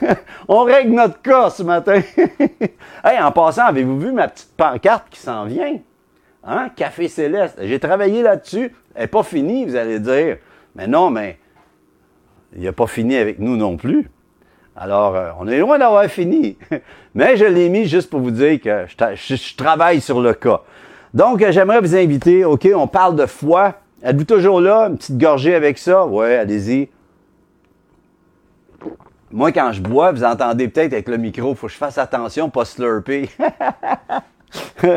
on 0.48 0.62
règle 0.64 0.94
notre 0.94 1.20
cas 1.20 1.50
ce 1.50 1.62
matin. 1.62 2.00
en 3.04 3.32
passant, 3.32 3.66
avez-vous 3.66 4.00
vu 4.00 4.12
ma 4.12 4.28
petite 4.28 4.56
pancarte 4.56 5.08
qui 5.10 5.20
s'en 5.20 5.44
vient? 5.44 5.78
Hein? 6.44 6.70
Café 6.74 7.08
Céleste. 7.08 7.58
J'ai 7.60 7.78
travaillé 7.78 8.22
là-dessus. 8.22 8.74
Elle 8.94 9.02
n'est 9.02 9.08
pas 9.08 9.22
finie, 9.22 9.66
vous 9.66 9.76
allez 9.76 10.00
dire. 10.00 10.38
Mais 10.74 10.86
non, 10.86 11.10
mais 11.10 11.38
il 12.56 12.62
n'a 12.62 12.72
pas 12.72 12.86
fini 12.86 13.16
avec 13.16 13.38
nous 13.38 13.56
non 13.56 13.76
plus. 13.76 14.10
Alors, 14.76 15.16
euh, 15.16 15.30
on 15.40 15.48
est 15.48 15.58
loin 15.58 15.78
d'avoir 15.78 16.04
fini. 16.06 16.56
mais 17.14 17.36
je 17.36 17.44
l'ai 17.44 17.68
mis 17.68 17.86
juste 17.86 18.08
pour 18.08 18.20
vous 18.20 18.30
dire 18.30 18.60
que 18.60 18.86
je 18.86 19.56
travaille 19.56 20.00
sur 20.00 20.20
le 20.20 20.32
cas. 20.34 20.62
Donc, 21.14 21.42
euh, 21.42 21.52
j'aimerais 21.52 21.80
vous 21.80 21.96
inviter, 21.96 22.44
OK, 22.44 22.68
on 22.74 22.86
parle 22.86 23.16
de 23.16 23.26
foi. 23.26 23.74
Êtes-vous 24.02 24.24
toujours 24.24 24.60
là? 24.60 24.88
Une 24.88 24.96
petite 24.96 25.18
gorgée 25.18 25.54
avec 25.54 25.78
ça? 25.78 26.06
Ouais, 26.06 26.36
allez-y. 26.36 26.88
Moi, 29.30 29.52
quand 29.52 29.72
je 29.72 29.82
bois, 29.82 30.12
vous 30.12 30.24
entendez 30.24 30.68
peut-être 30.68 30.92
avec 30.92 31.08
le 31.08 31.18
micro, 31.18 31.50
il 31.50 31.56
faut 31.56 31.66
que 31.66 31.72
je 31.72 31.78
fasse 31.78 31.98
attention, 31.98 32.48
pas 32.48 32.64
slurper. 32.64 33.28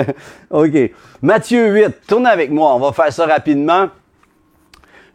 OK. 0.49 0.91
Matthieu 1.21 1.73
8, 1.73 2.07
tournez 2.07 2.29
avec 2.29 2.51
moi, 2.51 2.73
on 2.75 2.79
va 2.79 2.93
faire 2.93 3.11
ça 3.11 3.25
rapidement. 3.25 3.89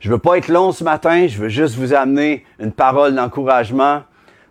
Je 0.01 0.11
veux 0.11 0.19
pas 0.19 0.37
être 0.37 0.49
long 0.49 0.73
ce 0.73 0.85
matin, 0.85 1.27
je 1.27 1.39
veux 1.39 1.49
juste 1.49 1.77
vous 1.77 1.95
amener 1.95 2.45
une 2.59 2.73
parole 2.73 3.15
d'encouragement. 3.15 4.03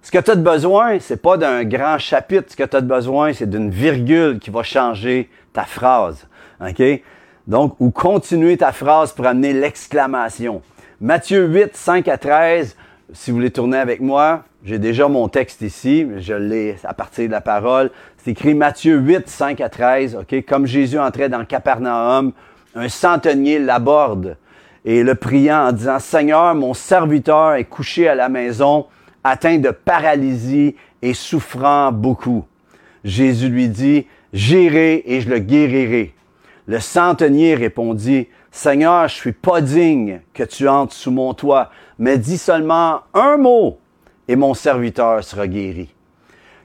Ce 0.01 0.11
que 0.11 0.17
tu 0.17 0.31
as 0.31 0.35
besoin, 0.35 0.99
c'est 0.99 1.21
pas 1.21 1.37
d'un 1.37 1.63
grand 1.63 1.97
chapitre. 1.97 2.51
Ce 2.51 2.55
que 2.55 2.63
tu 2.63 2.75
as 2.75 2.81
besoin, 2.81 3.33
c'est 3.33 3.49
d'une 3.49 3.69
virgule 3.69 4.39
qui 4.39 4.49
va 4.49 4.63
changer 4.63 5.29
ta 5.53 5.63
phrase. 5.63 6.27
OK? 6.61 6.81
Donc, 7.47 7.75
ou 7.79 7.91
continuer 7.91 8.57
ta 8.57 8.71
phrase 8.71 9.13
pour 9.13 9.27
amener 9.27 9.53
l'exclamation. 9.53 10.61
Matthieu 10.99 11.45
8, 11.45 11.75
5 11.75 12.07
à 12.07 12.17
13, 12.17 12.75
si 13.13 13.29
vous 13.29 13.37
voulez 13.37 13.51
tourner 13.51 13.77
avec 13.77 14.01
moi, 14.01 14.43
j'ai 14.63 14.79
déjà 14.79 15.07
mon 15.07 15.27
texte 15.27 15.61
ici, 15.61 16.07
je 16.17 16.33
l'ai 16.33 16.75
à 16.83 16.95
partir 16.95 17.27
de 17.27 17.31
la 17.31 17.41
parole. 17.41 17.91
C'est 18.17 18.31
écrit 18.31 18.55
Matthieu 18.55 18.97
8, 18.97 19.29
5 19.29 19.61
à 19.61 19.69
13, 19.69 20.15
OK? 20.15 20.43
Comme 20.47 20.65
Jésus 20.65 20.97
entrait 20.97 21.29
dans 21.29 21.45
Capernaum, 21.45 22.31
un 22.73 22.89
centenier 22.89 23.59
l'aborde 23.59 24.37
et 24.83 25.03
le 25.03 25.13
priant 25.13 25.67
en 25.67 25.71
disant, 25.71 25.99
Seigneur, 25.99 26.55
mon 26.55 26.73
serviteur 26.73 27.53
est 27.53 27.65
couché 27.65 28.07
à 28.07 28.15
la 28.15 28.27
maison, 28.29 28.87
atteint 29.23 29.59
de 29.59 29.69
paralysie 29.69 30.75
et 31.03 31.13
souffrant 31.13 31.91
beaucoup. 31.91 32.45
Jésus 33.03 33.49
lui 33.49 33.69
dit, 33.69 34.07
J'irai 34.33 35.03
et 35.05 35.21
je 35.21 35.29
le 35.29 35.39
guérirai. 35.39 36.14
Le 36.67 36.79
centenier 36.79 37.55
répondit, 37.55 38.27
Seigneur, 38.51 39.07
je 39.07 39.15
suis 39.15 39.33
pas 39.33 39.61
digne 39.61 40.21
que 40.33 40.43
tu 40.43 40.67
entres 40.67 40.93
sous 40.93 41.11
mon 41.11 41.33
toit, 41.33 41.69
mais 41.99 42.17
dis 42.17 42.37
seulement 42.37 43.01
un 43.13 43.37
mot 43.37 43.77
et 44.27 44.35
mon 44.35 44.53
serviteur 44.53 45.23
sera 45.23 45.47
guéri. 45.47 45.93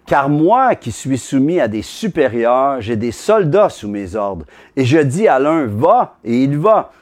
Car 0.06 0.28
moi 0.28 0.74
qui 0.74 0.90
suis 0.90 1.18
soumis 1.18 1.60
à 1.60 1.68
des 1.68 1.82
supérieurs, 1.82 2.80
j'ai 2.80 2.96
des 2.96 3.12
soldats 3.12 3.68
sous 3.68 3.88
mes 3.88 4.16
ordres, 4.16 4.46
et 4.74 4.84
je 4.84 4.98
dis 4.98 5.28
à 5.28 5.38
l'un, 5.38 5.66
va, 5.66 6.16
et 6.24 6.44
il 6.44 6.58
va, 6.58 6.92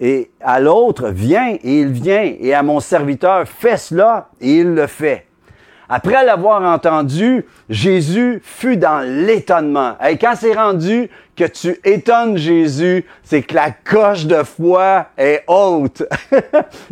et 0.00 0.30
à 0.40 0.60
l'autre, 0.60 1.08
viens, 1.08 1.56
et 1.62 1.80
il 1.80 1.88
vient, 1.88 2.32
et 2.38 2.54
à 2.54 2.62
mon 2.62 2.80
serviteur, 2.80 3.46
fais 3.48 3.76
cela, 3.76 4.30
et 4.40 4.58
il 4.58 4.74
le 4.74 4.86
fait. 4.86 5.26
Après 5.96 6.24
l'avoir 6.24 6.60
entendu, 6.60 7.44
Jésus 7.70 8.42
fut 8.42 8.76
dans 8.76 8.98
l'étonnement. 8.98 9.94
Et 10.04 10.18
quand 10.18 10.34
c'est 10.36 10.52
rendu 10.52 11.08
que 11.36 11.44
tu 11.44 11.78
étonnes 11.84 12.36
Jésus, 12.36 13.04
c'est 13.22 13.42
que 13.42 13.54
la 13.54 13.70
coche 13.70 14.26
de 14.26 14.42
foi 14.42 15.06
est 15.16 15.44
haute. 15.46 16.02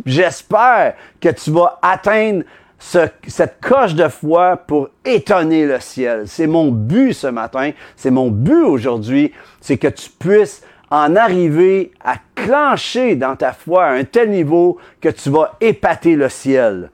J'espère 0.05 0.93
que 1.19 1.27
tu 1.27 1.51
vas 1.51 1.79
atteindre 1.81 2.45
cette 2.79 3.59
coche 3.59 3.93
de 3.93 4.07
foi 4.07 4.55
pour 4.55 4.87
étonner 5.03 5.65
le 5.65 5.81
ciel. 5.81 6.23
C'est 6.25 6.47
mon 6.47 6.71
but 6.71 7.11
ce 7.11 7.27
matin, 7.27 7.71
c'est 7.97 8.09
mon 8.09 8.29
but 8.29 8.63
aujourd'hui, 8.63 9.33
c'est 9.59 9.77
que 9.77 9.89
tu 9.89 10.11
puisses 10.17 10.63
en 10.89 11.17
arriver 11.17 11.91
à 12.01 12.15
clencher 12.35 13.17
dans 13.17 13.35
ta 13.35 13.51
foi 13.51 13.83
à 13.83 13.91
un 13.91 14.05
tel 14.05 14.29
niveau 14.29 14.77
que 15.01 15.09
tu 15.09 15.29
vas 15.29 15.57
épater 15.59 16.15
le 16.15 16.29
ciel. 16.29 16.89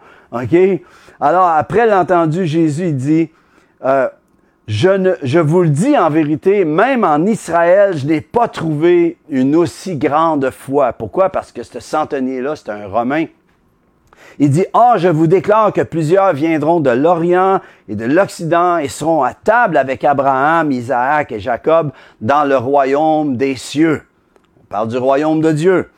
Alors, 1.19 1.47
après 1.47 1.85
l'entendu, 1.85 2.45
Jésus 2.45 2.93
dit, 2.93 3.29
euh, 3.83 4.07
je, 4.67 5.39
vous 5.39 5.63
le 5.63 5.69
dis 5.69 5.97
en 5.97 6.09
vérité, 6.09 6.63
même 6.63 7.03
en 7.03 7.25
Israël, 7.25 7.97
je 7.97 8.05
n'ai 8.05 8.21
pas 8.21 8.47
trouvé 8.47 9.17
une 9.29 9.55
aussi 9.55 9.97
grande 9.97 10.49
foi. 10.51 10.93
Pourquoi? 10.93 11.29
Parce 11.29 11.51
que 11.51 11.63
ce 11.63 11.79
centenier-là, 11.79 12.55
c'est 12.55 12.69
un 12.69 12.88
Romain. 12.88 13.25
Il 14.38 14.49
dit, 14.49 14.65
Ah, 14.73 14.93
je 14.97 15.09
vous 15.09 15.27
déclare 15.27 15.73
que 15.73 15.81
plusieurs 15.81 16.33
viendront 16.33 16.79
de 16.79 16.91
l'Orient 16.91 17.59
et 17.89 17.95
de 17.95 18.05
l'Occident 18.05 18.77
et 18.77 18.88
seront 18.88 19.23
à 19.23 19.33
table 19.33 19.75
avec 19.75 20.03
Abraham, 20.05 20.71
Isaac 20.71 21.31
et 21.33 21.39
Jacob 21.39 21.91
dans 22.21 22.45
le 22.45 22.55
royaume 22.55 23.35
des 23.35 23.55
cieux. 23.55 24.03
On 24.61 24.65
parle 24.65 24.88
du 24.88 24.97
royaume 24.97 25.41
de 25.41 25.51
Dieu. 25.51 25.89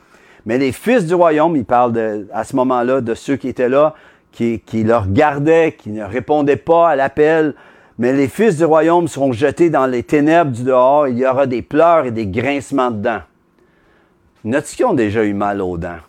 Mais 0.46 0.58
les 0.58 0.72
fils 0.72 1.06
du 1.06 1.14
royaume, 1.14 1.56
il 1.56 1.64
parle 1.64 2.26
à 2.32 2.42
ce 2.42 2.56
moment-là 2.56 3.00
de 3.00 3.14
ceux 3.14 3.36
qui 3.36 3.48
étaient 3.48 3.68
là, 3.68 3.94
qui, 4.32 4.60
qui 4.60 4.82
le 4.82 5.70
qui 5.70 5.90
ne 5.90 6.04
répondaient 6.04 6.56
pas 6.56 6.90
à 6.90 6.96
l'appel. 6.96 7.54
Mais 7.98 8.12
les 8.12 8.28
fils 8.28 8.56
du 8.56 8.64
royaume 8.64 9.06
seront 9.06 9.32
jetés 9.32 9.70
dans 9.70 9.86
les 9.86 10.02
ténèbres 10.02 10.50
du 10.50 10.64
dehors. 10.64 11.06
Il 11.06 11.18
y 11.18 11.26
aura 11.26 11.46
des 11.46 11.62
pleurs 11.62 12.06
et 12.06 12.10
des 12.10 12.26
grincements 12.26 12.90
de 12.90 13.02
dents. 13.02 13.22
Note 14.44 14.64
qui 14.64 14.84
ont 14.84 14.94
déjà 14.94 15.24
eu 15.24 15.34
mal 15.34 15.60
aux 15.60 15.78
dents? 15.78 16.00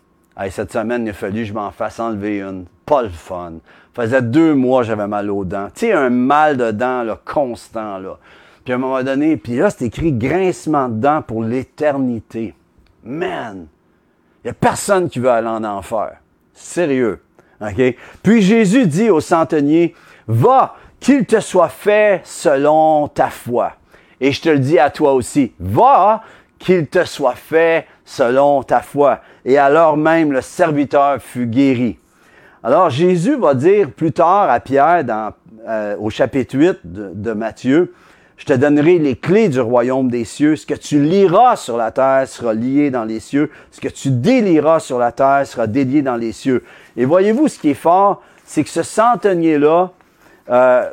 cette 0.49 0.71
semaine, 0.71 1.05
il 1.05 1.11
a 1.11 1.13
fallu 1.13 1.41
que 1.41 1.45
je 1.45 1.53
m'en 1.53 1.69
fasse 1.69 1.99
enlever 1.99 2.41
une. 2.41 2.65
Pas 2.85 3.03
le 3.03 3.09
fun. 3.09 3.53
Faisait 3.93 4.23
deux 4.23 4.55
mois 4.55 4.81
j'avais 4.81 5.07
mal 5.07 5.29
aux 5.29 5.45
dents. 5.45 5.67
Tu 5.67 5.81
sais, 5.81 5.93
un 5.93 6.09
mal 6.09 6.57
de 6.57 6.71
dents 6.71 7.03
là, 7.03 7.19
constant. 7.23 7.99
Là. 7.99 8.17
Puis 8.63 8.73
à 8.73 8.77
un 8.77 8.79
moment 8.79 9.03
donné, 9.03 9.37
puis 9.37 9.55
là, 9.57 9.69
c'est 9.69 9.85
écrit 9.85 10.13
grincement 10.13 10.89
dedans 10.89 11.21
pour 11.21 11.43
l'éternité. 11.43 12.55
Man! 13.03 13.67
Il 14.43 14.47
n'y 14.47 14.51
a 14.51 14.53
personne 14.53 15.09
qui 15.09 15.19
veut 15.19 15.29
aller 15.29 15.47
en 15.47 15.63
enfer. 15.63 16.17
Sérieux. 16.53 17.22
Puis 18.21 18.41
Jésus 18.41 18.87
dit 18.87 19.09
au 19.09 19.19
centenier, 19.19 19.95
va, 20.27 20.75
qu'il 20.99 21.25
te 21.25 21.39
soit 21.39 21.69
fait 21.69 22.21
selon 22.23 23.07
ta 23.07 23.29
foi. 23.29 23.73
Et 24.21 24.31
je 24.31 24.41
te 24.41 24.49
le 24.49 24.59
dis 24.59 24.79
à 24.79 24.89
toi 24.89 25.13
aussi, 25.13 25.51
va, 25.59 26.23
qu'il 26.59 26.87
te 26.87 27.03
soit 27.03 27.35
fait 27.35 27.85
selon 28.05 28.63
ta 28.63 28.81
foi. 28.81 29.19
Et 29.45 29.57
alors 29.57 29.97
même 29.97 30.31
le 30.31 30.41
serviteur 30.41 31.21
fut 31.21 31.45
guéri. 31.45 31.97
Alors 32.63 32.89
Jésus 32.89 33.35
va 33.35 33.53
dire 33.53 33.91
plus 33.91 34.13
tard 34.13 34.49
à 34.49 34.59
Pierre 34.61 35.03
euh, 35.67 35.95
au 35.99 36.09
chapitre 36.09 36.57
8 36.57 36.79
de, 36.85 37.11
de 37.13 37.33
Matthieu, 37.33 37.93
je 38.37 38.45
te 38.45 38.53
donnerai 38.53 38.97
les 38.97 39.15
clés 39.15 39.47
du 39.47 39.61
royaume 39.61 40.09
des 40.09 40.25
cieux. 40.25 40.55
Ce 40.55 40.65
que 40.65 40.73
tu 40.73 41.01
liras 41.01 41.55
sur 41.55 41.77
la 41.77 41.91
terre 41.91 42.27
sera 42.27 42.53
lié 42.53 42.89
dans 42.89 43.05
les 43.05 43.19
cieux. 43.19 43.51
Ce 43.71 43.79
que 43.79 43.87
tu 43.87 44.09
délieras 44.09 44.79
sur 44.79 44.99
la 44.99 45.11
terre 45.11 45.45
sera 45.45 45.67
délié 45.67 46.01
dans 46.01 46.17
les 46.17 46.31
cieux. 46.31 46.63
Et 46.97 47.05
voyez-vous, 47.05 47.47
ce 47.47 47.59
qui 47.59 47.71
est 47.71 47.75
fort, 47.75 48.21
c'est 48.45 48.63
que 48.63 48.69
ce 48.69 48.83
centenier-là, 48.83 49.91
euh, 50.49 50.89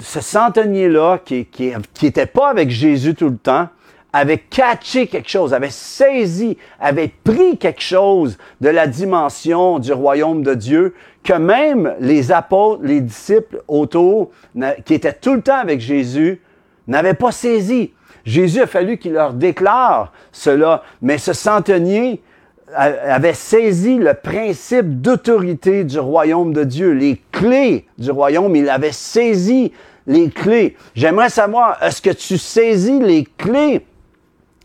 ce 0.00 0.20
centenier-là, 0.20 1.18
qui, 1.24 1.46
qui, 1.46 1.72
qui 1.92 2.06
était 2.06 2.26
pas 2.26 2.48
avec 2.48 2.70
Jésus 2.70 3.14
tout 3.14 3.28
le 3.28 3.36
temps, 3.36 3.68
avait 4.14 4.38
catché 4.38 5.08
quelque 5.08 5.28
chose, 5.28 5.52
avait 5.52 5.70
saisi, 5.70 6.56
avait 6.78 7.12
pris 7.24 7.58
quelque 7.58 7.82
chose 7.82 8.38
de 8.60 8.68
la 8.68 8.86
dimension 8.86 9.80
du 9.80 9.92
royaume 9.92 10.44
de 10.44 10.54
Dieu, 10.54 10.94
que 11.24 11.32
même 11.32 11.94
les 11.98 12.30
apôtres, 12.30 12.82
les 12.84 13.00
disciples 13.00 13.64
autour, 13.66 14.30
qui 14.84 14.94
étaient 14.94 15.12
tout 15.12 15.34
le 15.34 15.42
temps 15.42 15.58
avec 15.58 15.80
Jésus, 15.80 16.40
n'avaient 16.86 17.14
pas 17.14 17.32
saisi. 17.32 17.92
Jésus 18.24 18.60
a 18.60 18.68
fallu 18.68 18.98
qu'il 18.98 19.14
leur 19.14 19.32
déclare 19.32 20.12
cela, 20.30 20.84
mais 21.02 21.18
ce 21.18 21.32
centenier 21.32 22.22
avait 22.74 23.34
saisi 23.34 23.96
le 23.96 24.14
principe 24.14 25.00
d'autorité 25.00 25.84
du 25.84 25.98
royaume 25.98 26.52
de 26.52 26.64
Dieu, 26.64 26.92
les 26.92 27.20
clés 27.30 27.86
du 27.98 28.10
royaume, 28.10 28.56
il 28.56 28.68
avait 28.68 28.92
saisi 28.92 29.72
les 30.06 30.30
clés. 30.30 30.76
J'aimerais 30.94 31.30
savoir, 31.30 31.82
est-ce 31.82 32.02
que 32.02 32.10
tu 32.10 32.38
saisis 32.38 33.00
les 33.00 33.24
clés? 33.24 33.86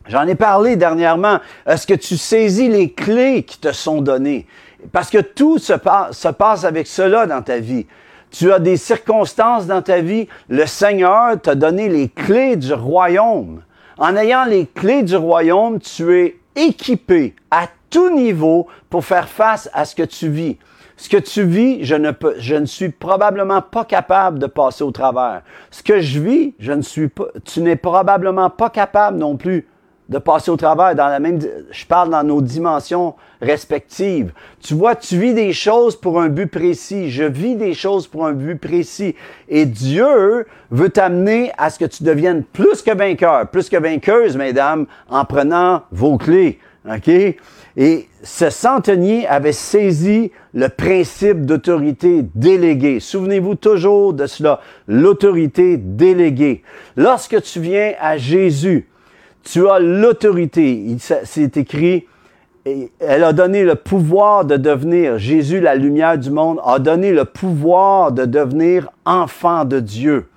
J'en 0.08 0.28
ai 0.28 0.36
parlé 0.36 0.76
dernièrement. 0.76 1.40
Est-ce 1.68 1.86
que 1.86 1.94
tu 1.94 2.18
saisis 2.18 2.68
les 2.68 2.92
clés 2.92 3.44
qui 3.44 3.60
te 3.60 3.72
sont 3.72 4.02
données? 4.02 4.48
Parce 4.92 5.10
que 5.10 5.20
tout 5.20 5.60
se 5.60 5.74
passe, 5.74 6.18
se 6.18 6.30
passe 6.30 6.64
avec 6.64 6.88
cela 6.88 7.28
dans 7.28 7.42
ta 7.42 7.60
vie 7.60 7.86
tu 8.32 8.52
as 8.52 8.60
des 8.60 8.78
circonstances 8.78 9.66
dans 9.66 9.82
ta 9.82 10.02
vie, 10.02 10.28
le 10.50 10.66
Seigneur 10.66 11.40
t'a 11.42 11.56
donné 11.56 11.90
les 11.90 12.10
clés 12.10 12.56
du 12.56 12.74
royaume. 12.74 13.62
En 13.98 14.16
ayant 14.16 14.46
les 14.46 14.66
clés 14.66 15.04
du 15.04 15.16
royaume, 15.16 15.80
tu 15.80 16.18
es 16.18 16.38
équipé 16.60 17.36
à 17.52 17.68
tout 17.90 18.16
niveau 18.16 18.68
pour 18.90 19.06
faire 19.06 19.28
face 19.28 19.70
à 19.74 19.86
ce 19.86 19.96
que 19.96 20.04
tu 20.04 20.30
vis. 20.30 20.58
Ce 20.98 21.08
que 21.08 21.18
tu 21.18 21.44
vis, 21.44 21.86
je 21.86 21.96
ne, 21.96 22.12
je 22.38 22.56
ne 22.56 22.66
suis 22.66 22.90
probablement 22.90 23.62
pas 23.62 23.86
capable 23.86 24.38
de 24.38 24.48
passer 24.48 24.84
au 24.84 24.92
travers. 24.92 25.44
Ce 25.72 25.82
que 25.82 26.02
je 26.02 26.20
vis, 26.20 26.54
je 26.60 26.74
ne 26.74 26.82
suis 26.82 27.08
pas, 27.08 27.28
tu 27.46 27.62
n'es 27.62 27.78
probablement 27.78 28.50
pas 28.50 28.70
capable 28.70 29.18
non 29.18 29.38
plus 29.38 29.66
de 30.10 30.18
passer 30.18 30.50
au 30.50 30.58
travers 30.58 30.96
dans 30.96 31.08
la 31.08 31.20
même, 31.20 31.40
je 31.72 31.86
parle 31.86 32.10
dans 32.10 32.24
nos 32.24 32.42
dimensions 32.42 33.14
respectives. 33.42 34.34
Tu 34.60 34.74
vois, 34.74 34.96
tu 34.96 35.18
vis 35.18 35.36
des 35.36 35.54
choses 35.54 35.96
pour 35.96 36.20
un 36.20 36.30
but 36.30 36.48
précis. 36.48 37.12
Je 37.12 37.24
vis 37.24 37.56
des 37.56 37.76
choses 37.76 38.08
pour 38.08 38.26
un 38.26 38.34
but 38.34 38.56
précis. 38.56 39.16
Et 39.48 39.66
Dieu 39.66 40.48
veut 40.72 40.90
t'amener 40.90 41.52
à 41.58 41.70
ce 41.70 41.78
que 41.78 41.86
tu 41.86 42.04
deviennes 42.04 42.44
plus 42.44 42.82
que 42.82 42.96
vainqueur, 42.96 43.48
plus 43.48 43.70
que 43.70 43.78
vainqueuse, 43.78 44.36
mesdames, 44.36 44.88
en 45.10 45.26
prenant 45.26 45.84
vos 45.92 46.18
clés. 46.18 46.60
OK? 46.90 47.08
Et 47.78 48.08
ce 48.24 48.50
centenier 48.50 49.28
avait 49.28 49.52
saisi 49.52 50.32
le 50.54 50.70
principe 50.70 51.46
d'autorité 51.46 52.26
déléguée. 52.34 53.00
Souvenez-vous 53.00 53.56
toujours 53.56 54.14
de 54.14 54.26
cela, 54.26 54.60
l'autorité 54.88 55.78
déléguée. 55.78 56.64
Lorsque 56.98 57.42
tu 57.44 57.60
viens 57.60 57.94
à 58.02 58.18
Jésus, 58.18 58.88
tu 59.44 59.68
as 59.68 59.80
l'autorité. 59.80 60.98
C'est 61.24 61.58
écrit, 61.58 62.06
elle 63.00 63.24
a 63.24 63.34
donné 63.34 63.64
le 63.64 63.76
pouvoir 63.76 64.46
de 64.46 64.58
devenir, 64.58 65.18
Jésus, 65.18 65.60
la 65.60 65.76
lumière 65.76 66.18
du 66.18 66.30
monde, 66.30 66.60
a 66.64 66.80
donné 66.80 67.12
le 67.12 67.26
pouvoir 67.26 68.12
de 68.12 68.26
devenir 68.26 68.90
enfant 69.06 69.66
de 69.66 69.80
Dieu. 69.80 70.28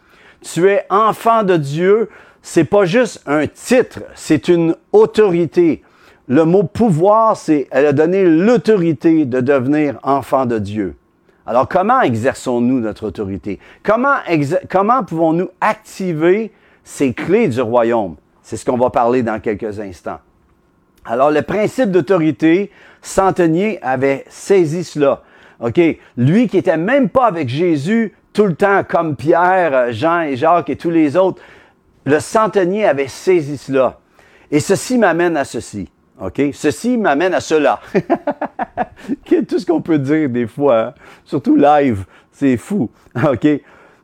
Tu 0.41 0.69
es 0.69 0.85
enfant 0.91 1.43
de 1.43 1.57
Dieu, 1.57 2.09
c'est 2.43 2.65
pas 2.65 2.85
juste 2.85 3.23
un 3.27 3.47
titre, 3.47 4.01
c'est 4.15 4.49
une 4.49 4.77
autorité. 4.93 5.83
Le 6.29 6.45
mot 6.45 6.63
pouvoir, 6.63 7.37
c'est, 7.37 7.69
elle 7.71 7.87
a 7.87 7.93
donné 7.93 8.25
l'autorité 8.25 9.25
de 9.25 9.41
devenir 9.41 9.99
enfant 10.03 10.47
de 10.47 10.59
Dieu. 10.59 10.97
Alors, 11.45 11.69
comment 11.69 12.01
exerçons-nous 12.01 12.81
notre 12.81 13.07
autorité? 13.07 13.59
Comment, 13.83 14.17
comment 14.71 15.03
pouvons-nous 15.03 15.49
activer 15.61 16.53
ces 16.85 17.13
clés 17.13 17.49
du 17.49 17.61
royaume? 17.61 18.15
C'est 18.43 18.57
ce 18.57 18.65
qu'on 18.65 18.77
va 18.77 18.91
parler 18.91 19.23
dans 19.23 19.41
quelques 19.41 19.79
instants. 19.81 20.21
Alors, 21.05 21.31
le 21.31 21.43
principe 21.43 21.91
d'autorité, 21.91 22.71
Centenier 23.01 23.79
avait 23.83 24.25
saisi 24.29 24.85
cela. 24.85 25.23
OK? 25.61 25.81
Lui 26.17 26.49
qui 26.49 26.59
était 26.59 26.77
même 26.77 27.09
pas 27.09 27.27
avec 27.27 27.49
Jésus 27.49 28.15
tout 28.33 28.47
le 28.47 28.55
temps, 28.55 28.83
comme 28.89 29.17
Pierre, 29.17 29.93
Jean 29.93 30.23
et 30.23 30.37
Jacques 30.37 30.71
et 30.71 30.77
tous 30.77 30.91
les 30.91 31.17
autres, 31.17 31.43
le 32.05 32.19
centenier 32.19 32.87
avait 32.87 33.09
saisi 33.09 33.57
cela. 33.57 33.99
Et 34.51 34.61
ceci 34.61 34.99
m'amène 34.99 35.37
à 35.37 35.45
ceci. 35.45 35.89
OK? 36.21 36.41
Ceci 36.53 36.97
m'amène 36.97 37.35
à 37.35 37.41
cela. 37.41 37.81
tout 39.49 39.59
ce 39.59 39.67
qu'on 39.67 39.81
peut 39.81 39.99
dire 39.99 40.29
des 40.29 40.47
fois, 40.47 40.81
hein? 40.81 40.95
surtout 41.25 41.57
live, 41.57 42.05
c'est 42.31 42.57
fou. 42.57 42.91
OK? 43.17 43.47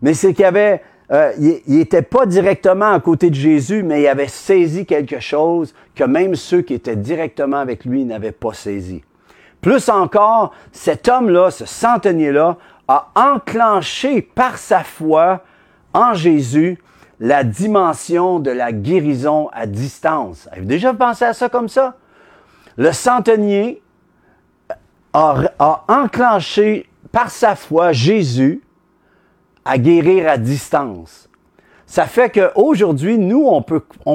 Mais 0.02 0.14
c'est 0.14 0.32
qu'il 0.32 0.42
y 0.42 0.46
avait 0.46 0.82
euh, 1.10 1.32
il 1.38 1.78
n'était 1.78 2.02
pas 2.02 2.26
directement 2.26 2.92
à 2.92 3.00
côté 3.00 3.30
de 3.30 3.34
Jésus, 3.34 3.82
mais 3.82 4.02
il 4.02 4.08
avait 4.08 4.28
saisi 4.28 4.84
quelque 4.84 5.20
chose 5.20 5.74
que 5.94 6.04
même 6.04 6.34
ceux 6.34 6.60
qui 6.60 6.74
étaient 6.74 6.96
directement 6.96 7.56
avec 7.56 7.84
lui 7.84 8.04
n'avaient 8.04 8.32
pas 8.32 8.52
saisi. 8.52 9.02
Plus 9.62 9.88
encore, 9.88 10.52
cet 10.70 11.08
homme-là, 11.08 11.50
ce 11.50 11.64
centenier-là, 11.64 12.56
a 12.88 13.10
enclenché 13.14 14.22
par 14.22 14.58
sa 14.58 14.84
foi 14.84 15.42
en 15.92 16.14
Jésus 16.14 16.78
la 17.20 17.42
dimension 17.42 18.38
de 18.38 18.50
la 18.50 18.72
guérison 18.72 19.48
à 19.52 19.66
distance. 19.66 20.48
Avez-vous 20.52 20.68
déjà 20.68 20.94
pensé 20.94 21.24
à 21.24 21.32
ça 21.32 21.48
comme 21.48 21.68
ça? 21.68 21.96
Le 22.76 22.92
centenier 22.92 23.82
a, 25.12 25.36
a 25.58 25.84
enclenché 25.88 26.88
par 27.10 27.30
sa 27.30 27.56
foi 27.56 27.92
Jésus 27.92 28.62
à 29.68 29.76
guérir 29.76 30.26
à 30.28 30.38
distance. 30.38 31.28
Ça 31.84 32.06
fait 32.06 32.30
qu'aujourd'hui, 32.30 33.18
nous, 33.18 33.46
on 33.46 33.60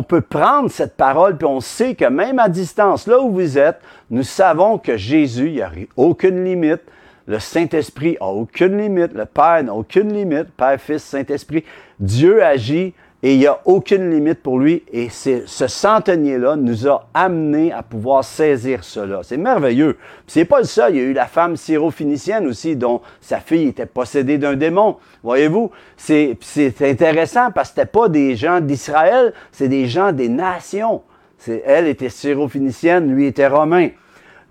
peut, 0.03 0.21
prendre 0.21 0.69
cette 0.69 0.97
parole, 0.97 1.37
puis 1.37 1.45
on 1.45 1.59
sait 1.59 1.93
que 1.93 2.05
même 2.05 2.39
à 2.39 2.49
distance, 2.49 3.05
là 3.05 3.19
où 3.19 3.31
vous 3.31 3.57
êtes, 3.57 3.79
nous 4.09 4.23
savons 4.23 4.79
que 4.79 4.97
Jésus, 4.97 5.47
il 5.47 5.53
n'y 5.53 5.61
a 5.61 5.71
aucune 5.95 6.43
limite. 6.43 6.81
Le 7.27 7.37
Saint-Esprit 7.37 8.17
a 8.19 8.27
aucune 8.27 8.79
limite. 8.79 9.13
Le 9.13 9.25
Père 9.25 9.63
n'a 9.63 9.73
aucune 9.73 10.11
limite. 10.11 10.51
Père, 10.57 10.81
Fils, 10.81 11.03
Saint-Esprit. 11.03 11.63
Dieu 11.99 12.43
agit 12.43 12.93
et 13.25 13.35
il 13.35 13.39
n'y 13.39 13.47
a 13.47 13.61
aucune 13.63 14.11
limite 14.11 14.43
pour 14.43 14.59
lui. 14.59 14.83
Et 14.91 15.07
ce 15.07 15.45
centenier-là 15.47 16.57
nous 16.57 16.89
a 16.89 17.07
amenés 17.13 17.71
à 17.71 17.81
pouvoir 17.81 18.25
saisir 18.25 18.83
cela. 18.83 19.21
C'est 19.23 19.37
merveilleux. 19.37 19.97
C'est 20.27 20.43
pas 20.43 20.59
le 20.59 20.65
seul. 20.65 20.93
Il 20.93 20.97
y 20.97 20.99
a 20.99 21.05
eu 21.05 21.13
la 21.13 21.27
femme 21.27 21.55
syro-phénicienne 21.55 22.45
aussi, 22.45 22.75
dont 22.75 23.01
sa 23.21 23.39
fille 23.39 23.69
était 23.69 23.85
possédée 23.85 24.37
d'un 24.37 24.57
démon. 24.57 24.97
Voyez-vous, 25.23 25.71
c'est 25.95 26.37
intéressant 26.81 27.49
parce 27.51 27.69
que 27.69 27.75
c'était 27.75 27.89
pas 27.89 28.09
des 28.09 28.35
gens 28.35 28.59
d'Israël, 28.59 29.33
c'est 29.53 29.69
des 29.69 29.87
gens 29.87 30.11
des 30.11 30.27
nations. 30.27 31.01
Elle 31.47 31.87
était 31.87 32.09
syro-phénicienne, 32.09 33.09
lui 33.09 33.27
était 33.27 33.47
romain. 33.47 33.87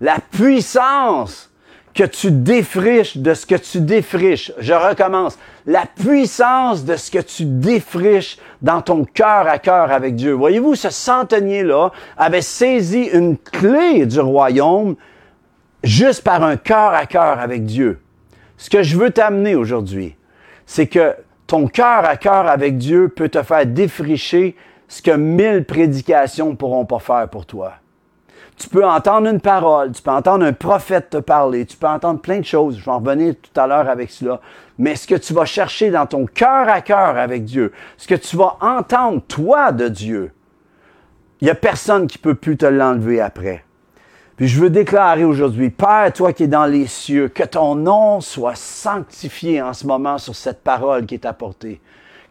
La 0.01 0.17
puissance 0.31 1.52
que 1.93 2.03
tu 2.03 2.31
défriches 2.31 3.17
de 3.17 3.33
ce 3.33 3.45
que 3.45 3.55
tu 3.55 3.79
défriches. 3.81 4.51
Je 4.57 4.73
recommence. 4.73 5.37
La 5.65 5.85
puissance 5.85 6.83
de 6.85 6.95
ce 6.95 7.11
que 7.11 7.19
tu 7.19 7.45
défriches 7.45 8.37
dans 8.61 8.81
ton 8.81 9.05
cœur 9.05 9.47
à 9.47 9.59
cœur 9.59 9.91
avec 9.91 10.15
Dieu. 10.15 10.33
Voyez-vous, 10.33 10.75
ce 10.75 10.89
centenier-là 10.89 11.91
avait 12.17 12.41
saisi 12.41 13.03
une 13.13 13.37
clé 13.37 14.05
du 14.05 14.19
royaume 14.19 14.95
juste 15.83 16.23
par 16.23 16.43
un 16.43 16.57
cœur 16.57 16.93
à 16.93 17.05
cœur 17.05 17.39
avec 17.39 17.65
Dieu. 17.65 18.01
Ce 18.57 18.69
que 18.69 18.83
je 18.83 18.97
veux 18.97 19.11
t'amener 19.11 19.55
aujourd'hui, 19.55 20.15
c'est 20.65 20.87
que 20.87 21.15
ton 21.47 21.67
cœur 21.67 22.05
à 22.05 22.17
cœur 22.17 22.47
avec 22.47 22.77
Dieu 22.77 23.09
peut 23.09 23.29
te 23.29 23.43
faire 23.43 23.65
défricher 23.65 24.55
ce 24.87 25.01
que 25.01 25.11
mille 25.11 25.65
prédications 25.65 26.55
pourront 26.55 26.85
pas 26.85 26.99
faire 26.99 27.29
pour 27.29 27.45
toi. 27.45 27.73
Tu 28.57 28.69
peux 28.69 28.85
entendre 28.85 29.27
une 29.27 29.41
parole, 29.41 29.91
tu 29.91 30.01
peux 30.01 30.11
entendre 30.11 30.45
un 30.45 30.53
prophète 30.53 31.09
te 31.09 31.17
parler, 31.17 31.65
tu 31.65 31.75
peux 31.75 31.87
entendre 31.87 32.19
plein 32.19 32.39
de 32.39 32.45
choses. 32.45 32.77
Je 32.77 32.85
vais 32.85 32.91
en 32.91 32.99
revenir 32.99 33.35
tout 33.41 33.59
à 33.59 33.67
l'heure 33.67 33.89
avec 33.89 34.11
cela. 34.11 34.39
Mais 34.77 34.95
ce 34.95 35.07
que 35.07 35.15
tu 35.15 35.33
vas 35.33 35.45
chercher 35.45 35.91
dans 35.91 36.05
ton 36.05 36.25
cœur 36.25 36.69
à 36.69 36.81
cœur 36.81 37.17
avec 37.17 37.45
Dieu, 37.45 37.71
ce 37.97 38.07
que 38.07 38.15
tu 38.15 38.37
vas 38.37 38.57
entendre 38.61 39.21
toi 39.27 39.71
de 39.71 39.87
Dieu, 39.87 40.31
il 41.41 41.45
n'y 41.45 41.51
a 41.51 41.55
personne 41.55 42.07
qui 42.07 42.17
peut 42.17 42.35
plus 42.35 42.57
te 42.57 42.65
l'enlever 42.65 43.19
après. 43.19 43.65
Puis 44.35 44.47
je 44.47 44.59
veux 44.59 44.69
déclarer 44.69 45.25
aujourd'hui, 45.25 45.69
Père, 45.69 46.11
toi 46.13 46.33
qui 46.33 46.43
es 46.43 46.47
dans 46.47 46.65
les 46.65 46.87
cieux, 46.87 47.27
que 47.27 47.43
ton 47.43 47.75
nom 47.75 48.19
soit 48.19 48.55
sanctifié 48.55 49.61
en 49.61 49.73
ce 49.73 49.85
moment 49.85 50.17
sur 50.17 50.35
cette 50.35 50.63
parole 50.63 51.05
qui 51.05 51.15
est 51.15 51.25
apportée. 51.25 51.81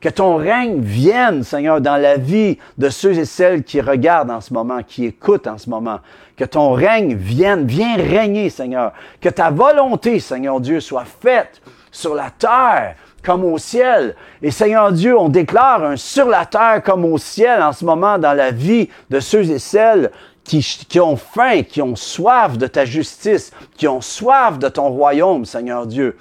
Que 0.03 0.09
ton 0.09 0.35
règne 0.35 0.81
vienne, 0.81 1.45
Seigneur, 1.45 1.81
dans 1.81 1.97
la 1.97 2.17
vie 2.17 2.59
de 2.77 2.89
ceux 2.89 3.17
et 3.21 3.25
celles 3.25 3.63
qui 3.63 3.81
regardent 3.81 4.33
en 4.33 4.41
ce 4.41 4.53
moment, 4.53 4.83
qui 4.83 5.05
écoutent 5.05 5.47
en 5.47 5.59
ce 5.59 5.71
moment. 5.71 6.01
Que 6.37 6.45
ton 6.45 6.73
règne 6.73 7.15
vienne, 7.15 7.67
viens 7.67 7.95
régner, 7.95 8.51
Seigneur. 8.51 8.95
Que 9.21 9.29
ta 9.29 9.51
volonté, 9.51 10.19
Seigneur 10.19 10.61
Dieu, 10.61 10.81
soit 10.81 11.05
faite 11.05 11.63
sur 11.93 12.17
la 12.17 12.31
terre 12.31 12.97
comme 13.23 13.45
au 13.45 13.59
ciel. 13.59 14.17
Et 14.43 14.51
Seigneur 14.51 14.91
Dieu, 14.91 15.17
on 15.17 15.29
déclare 15.29 15.85
un 15.85 15.97
sur 15.97 16.27
la 16.27 16.47
terre 16.47 16.83
comme 16.85 17.05
au 17.05 17.17
ciel 17.17 17.63
en 17.63 17.73
ce 17.73 17.85
moment 17.85 18.19
dans 18.19 18.35
la 18.35 18.51
vie 18.51 18.89
de 19.09 19.21
ceux 19.21 19.49
et 19.53 19.61
celles 19.61 20.11
qui, 20.43 20.59
qui, 20.89 20.99
ont 20.99 21.17
faim, 21.17 21.63
qui 21.63 21.81
ont 21.81 21.95
soif 21.95 22.59
de 22.59 22.67
ta 22.67 22.85
justice, 22.85 23.53
qui 23.77 23.87
ont 23.87 24.01
soif 24.01 24.59
de 24.59 24.69
ton 24.69 24.89
royaume, 24.89 25.45
Seigneur 25.45 25.87
Dieu. 25.87 26.17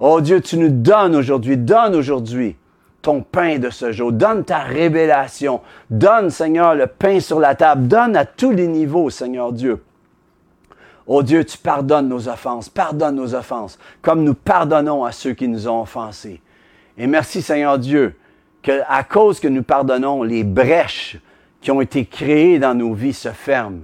Oh 0.00 0.22
Dieu, 0.22 0.40
tu 0.40 0.56
nous 0.56 0.70
donnes 0.70 1.14
aujourd'hui, 1.14 1.58
donne 1.58 1.94
aujourd'hui 1.94 2.56
pain 3.22 3.58
de 3.58 3.70
ce 3.70 3.92
jour. 3.92 4.12
Donne 4.12 4.44
ta 4.44 4.58
révélation. 4.58 5.60
Donne, 5.90 6.30
Seigneur, 6.30 6.74
le 6.74 6.86
pain 6.86 7.20
sur 7.20 7.40
la 7.40 7.54
table. 7.54 7.88
Donne 7.88 8.16
à 8.16 8.24
tous 8.24 8.52
les 8.52 8.66
niveaux, 8.66 9.10
Seigneur 9.10 9.52
Dieu. 9.52 9.82
Oh 11.06 11.22
Dieu, 11.22 11.44
tu 11.44 11.58
pardonnes 11.58 12.08
nos 12.08 12.28
offenses. 12.28 12.68
Pardonne 12.68 13.16
nos 13.16 13.34
offenses, 13.34 13.78
comme 14.02 14.22
nous 14.22 14.34
pardonnons 14.34 15.04
à 15.04 15.12
ceux 15.12 15.32
qui 15.32 15.48
nous 15.48 15.66
ont 15.66 15.82
offensés. 15.82 16.40
Et 16.96 17.06
merci, 17.06 17.42
Seigneur 17.42 17.78
Dieu, 17.78 18.14
que 18.62 18.82
à 18.86 19.04
cause 19.04 19.40
que 19.40 19.48
nous 19.48 19.62
pardonnons, 19.62 20.22
les 20.22 20.44
brèches 20.44 21.18
qui 21.60 21.70
ont 21.70 21.80
été 21.80 22.04
créées 22.04 22.58
dans 22.58 22.74
nos 22.74 22.92
vies 22.92 23.14
se 23.14 23.30
ferment 23.30 23.82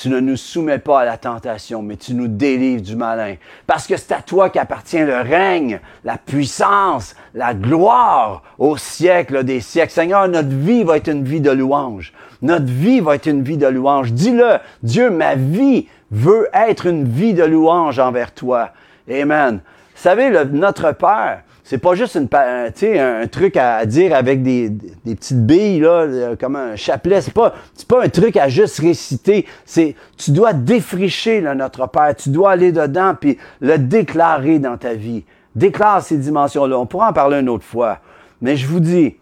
tu 0.00 0.08
ne 0.08 0.18
nous 0.18 0.36
soumets 0.36 0.78
pas 0.78 1.00
à 1.00 1.04
la 1.04 1.18
tentation, 1.18 1.82
mais 1.82 1.96
tu 1.96 2.14
nous 2.14 2.26
délivres 2.26 2.80
du 2.80 2.96
malin. 2.96 3.34
Parce 3.66 3.86
que 3.86 3.98
c'est 3.98 4.12
à 4.12 4.22
toi 4.22 4.48
qu'appartient 4.48 4.98
le 4.98 5.20
règne, 5.20 5.78
la 6.04 6.16
puissance, 6.16 7.14
la 7.34 7.52
gloire 7.52 8.42
au 8.58 8.78
siècle 8.78 9.44
des 9.44 9.60
siècles. 9.60 9.92
Seigneur, 9.92 10.26
notre 10.26 10.48
vie 10.48 10.84
va 10.84 10.96
être 10.96 11.08
une 11.08 11.24
vie 11.24 11.42
de 11.42 11.50
louange. 11.50 12.14
Notre 12.40 12.64
vie 12.64 13.00
va 13.00 13.16
être 13.16 13.26
une 13.26 13.42
vie 13.42 13.58
de 13.58 13.66
louange. 13.66 14.14
Dis-le, 14.14 14.58
Dieu, 14.82 15.10
ma 15.10 15.34
vie 15.34 15.86
veut 16.10 16.48
être 16.54 16.86
une 16.86 17.04
vie 17.04 17.34
de 17.34 17.44
louange 17.44 17.98
envers 17.98 18.32
toi. 18.32 18.70
Amen. 19.10 19.60
Vous 19.94 20.02
savez, 20.02 20.30
notre 20.46 20.92
Père, 20.92 21.42
c'est 21.70 21.78
pas 21.78 21.94
juste 21.94 22.16
une, 22.16 22.28
un, 22.32 23.26
truc 23.28 23.56
à 23.56 23.86
dire 23.86 24.12
avec 24.12 24.42
des, 24.42 24.70
des, 24.70 25.14
petites 25.14 25.46
billes, 25.46 25.78
là, 25.78 26.34
comme 26.34 26.56
un 26.56 26.74
chapelet. 26.74 27.20
C'est 27.20 27.32
pas, 27.32 27.54
c'est 27.74 27.86
pas 27.86 28.02
un 28.02 28.08
truc 28.08 28.36
à 28.36 28.48
juste 28.48 28.80
réciter. 28.80 29.46
C'est, 29.64 29.94
tu 30.16 30.32
dois 30.32 30.52
défricher 30.52 31.40
notre 31.40 31.86
Père. 31.86 32.16
Tu 32.16 32.30
dois 32.30 32.50
aller 32.50 32.72
dedans 32.72 33.14
puis 33.14 33.38
le 33.60 33.78
déclarer 33.78 34.58
dans 34.58 34.78
ta 34.78 34.94
vie. 34.94 35.22
Déclare 35.54 36.02
ces 36.02 36.18
dimensions-là. 36.18 36.76
On 36.76 36.86
pourra 36.86 37.10
en 37.10 37.12
parler 37.12 37.38
une 37.38 37.48
autre 37.48 37.62
fois. 37.62 38.00
Mais 38.40 38.56
je 38.56 38.66
vous 38.66 38.80
dis 38.80 39.14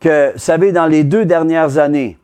que, 0.00 0.32
vous 0.32 0.38
savez, 0.38 0.72
dans 0.72 0.86
les 0.86 1.04
deux 1.04 1.26
dernières 1.26 1.76
années, 1.76 2.16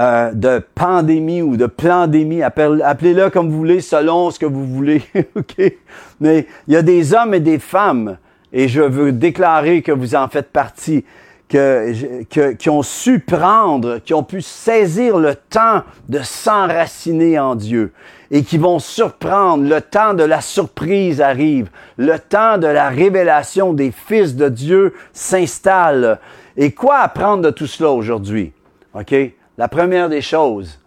euh, 0.00 0.32
de 0.32 0.62
pandémie 0.74 1.42
ou 1.42 1.58
de 1.58 1.66
plandémie, 1.66 2.42
appelez-le 2.42 3.28
comme 3.28 3.50
vous 3.50 3.58
voulez, 3.58 3.82
selon 3.82 4.30
ce 4.30 4.38
que 4.38 4.46
vous 4.46 4.64
voulez, 4.64 5.02
ok? 5.36 5.74
Mais 6.20 6.46
il 6.66 6.72
y 6.72 6.76
a 6.78 6.82
des 6.82 7.12
hommes 7.12 7.34
et 7.34 7.40
des 7.40 7.58
femmes, 7.58 8.16
et 8.50 8.66
je 8.66 8.80
veux 8.80 9.12
déclarer 9.12 9.82
que 9.82 9.92
vous 9.92 10.14
en 10.14 10.28
faites 10.28 10.52
partie, 10.52 11.04
que, 11.50 12.24
que, 12.30 12.52
qui 12.52 12.70
ont 12.70 12.82
su 12.82 13.18
prendre, 13.18 13.98
qui 13.98 14.14
ont 14.14 14.22
pu 14.22 14.40
saisir 14.40 15.18
le 15.18 15.34
temps 15.34 15.82
de 16.08 16.20
s'enraciner 16.20 17.38
en 17.38 17.54
Dieu 17.54 17.92
et 18.30 18.42
qui 18.42 18.56
vont 18.56 18.78
surprendre. 18.78 19.68
Le 19.68 19.82
temps 19.82 20.14
de 20.14 20.22
la 20.22 20.40
surprise 20.40 21.20
arrive. 21.20 21.68
Le 21.98 22.18
temps 22.18 22.56
de 22.56 22.68
la 22.68 22.88
révélation 22.88 23.74
des 23.74 23.92
fils 23.92 24.34
de 24.34 24.48
Dieu 24.48 24.94
s'installe. 25.12 26.20
Et 26.56 26.70
quoi 26.70 26.98
apprendre 27.00 27.42
de 27.42 27.50
tout 27.50 27.66
cela 27.66 27.90
aujourd'hui? 27.90 28.52
OK? 28.94 29.14
La 29.60 29.68
première 29.68 30.08
des 30.08 30.22
choses, 30.22 30.80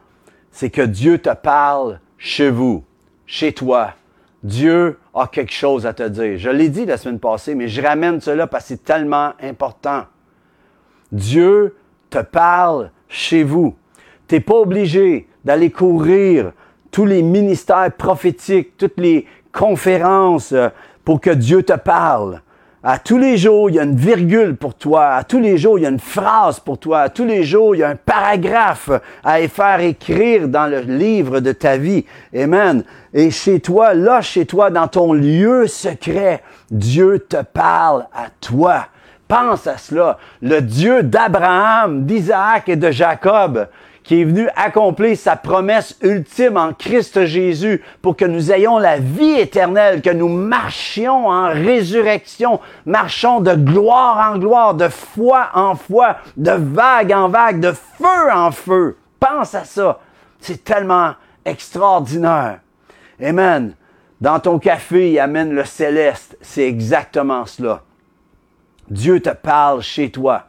c'est 0.49 0.71
que 0.71 0.81
Dieu 0.81 1.19
te 1.19 1.29
parle 1.29 1.99
chez 2.17 2.49
vous, 2.49 2.83
chez 3.27 3.53
toi. 3.53 3.93
Dieu 4.41 4.97
a 5.13 5.27
quelque 5.27 5.53
chose 5.53 5.86
à 5.86 5.93
te 5.93 6.01
dire. 6.01 6.39
Je 6.39 6.49
l'ai 6.49 6.69
dit 6.69 6.83
la 6.83 6.97
semaine 6.97 7.19
passée, 7.19 7.53
mais 7.53 7.67
je 7.67 7.83
ramène 7.83 8.19
cela 8.19 8.47
parce 8.47 8.63
que 8.63 8.69
c'est 8.69 8.83
tellement 8.83 9.33
important. 9.43 10.05
Dieu 11.12 11.75
te 12.09 12.17
parle 12.17 12.89
chez 13.09 13.43
vous. 13.43 13.75
Tu 14.27 14.33
n'es 14.33 14.41
pas 14.41 14.55
obligé 14.55 15.27
d'aller 15.45 15.69
courir 15.69 16.51
tous 16.89 17.05
les 17.05 17.21
ministères 17.21 17.91
prophétiques, 17.95 18.75
toutes 18.75 18.97
les 18.97 19.27
conférences 19.51 20.51
euh, 20.51 20.69
pour 21.05 21.21
que 21.21 21.29
Dieu 21.29 21.62
te 21.62 21.77
parle. 21.77 22.41
À 22.86 23.00
tous 23.00 23.17
les 23.17 23.38
jours, 23.38 23.69
il 23.69 23.78
y 23.78 23.80
a 23.80 23.84
une 23.84 23.96
virgule 23.96 24.58
pour 24.58 24.74
toi. 24.74 25.12
À 25.12 25.24
tous 25.24 25.39
les 25.39 25.58
jours, 25.58 25.80
il 25.80 25.84
y 25.84 25.86
a 25.86 25.89
une 25.89 26.02
phrase 26.02 26.60
pour 26.60 26.78
toi. 26.78 27.00
À 27.00 27.10
tous 27.10 27.24
les 27.24 27.46
jours, 27.46 27.74
il 27.74 27.80
y 27.80 27.84
a 27.84 27.88
un 27.88 27.96
paragraphe 27.96 28.89
à 29.24 29.38
faire 29.48 29.80
écrire 29.80 30.50
dans 30.50 30.67
le 30.67 30.82
livre 30.82 31.39
de 31.39 31.54
ta 31.54 31.78
vie. 31.78 32.04
Amen. 32.36 32.84
Et 33.13 33.32
chez 33.32 33.62
toi, 33.62 33.93
là, 33.93 34.19
chez 34.19 34.46
toi, 34.46 34.69
dans 34.69 34.89
ton 34.89 35.13
lieu 35.13 35.65
secret, 35.65 36.43
Dieu 36.72 37.19
te 37.19 37.41
parle 37.41 38.06
à 38.13 38.26
toi. 38.41 38.88
Pense 39.30 39.65
à 39.65 39.78
cela. 39.78 40.17
Le 40.41 40.60
Dieu 40.60 41.04
d'Abraham, 41.04 42.06
d'Isaac 42.06 42.67
et 42.67 42.76
de 42.76 42.91
Jacob, 42.91 43.65
qui 44.03 44.21
est 44.21 44.25
venu 44.25 44.49
accomplir 44.55 45.17
sa 45.17 45.35
promesse 45.35 45.97
ultime 46.01 46.57
en 46.57 46.73
Christ 46.73 47.25
Jésus 47.25 47.81
pour 48.01 48.17
que 48.17 48.25
nous 48.25 48.51
ayons 48.51 48.77
la 48.77 48.97
vie 48.97 49.39
éternelle, 49.39 50.01
que 50.01 50.09
nous 50.09 50.27
marchions 50.27 51.27
en 51.27 51.47
résurrection, 51.47 52.59
marchons 52.85 53.39
de 53.39 53.53
gloire 53.53 54.31
en 54.31 54.37
gloire, 54.37 54.75
de 54.75 54.89
foi 54.89 55.49
en 55.53 55.75
foi, 55.75 56.17
de 56.35 56.51
vague 56.51 57.13
en 57.13 57.29
vague, 57.29 57.61
de 57.61 57.71
feu 57.71 58.31
en 58.33 58.51
feu. 58.51 58.97
Pense 59.19 59.55
à 59.55 59.63
ça. 59.63 59.99
C'est 60.39 60.63
tellement 60.63 61.13
extraordinaire. 61.45 62.59
Amen. 63.21 63.75
Dans 64.19 64.39
ton 64.39 64.59
café, 64.59 65.11
il 65.11 65.19
amène 65.19 65.53
le 65.53 65.63
céleste. 65.63 66.37
C'est 66.41 66.67
exactement 66.67 67.45
cela. 67.45 67.83
Dieu 68.89 69.21
te 69.21 69.29
parle 69.29 69.81
chez 69.81 70.11
toi. 70.11 70.47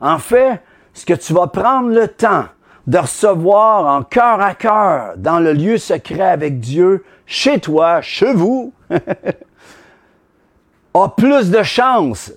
En 0.00 0.18
fait, 0.18 0.62
ce 0.94 1.04
que 1.04 1.14
tu 1.14 1.32
vas 1.34 1.46
prendre 1.46 1.90
le 1.90 2.08
temps 2.08 2.46
de 2.86 2.98
recevoir 2.98 3.86
en 3.86 4.02
cœur 4.02 4.40
à 4.40 4.54
cœur, 4.54 5.14
dans 5.16 5.38
le 5.38 5.52
lieu 5.52 5.78
secret 5.78 6.28
avec 6.28 6.60
Dieu, 6.60 7.04
chez 7.26 7.60
toi, 7.60 8.00
chez 8.00 8.32
vous, 8.32 8.72
a 10.94 11.08
plus 11.16 11.50
de 11.50 11.62
chance, 11.62 12.32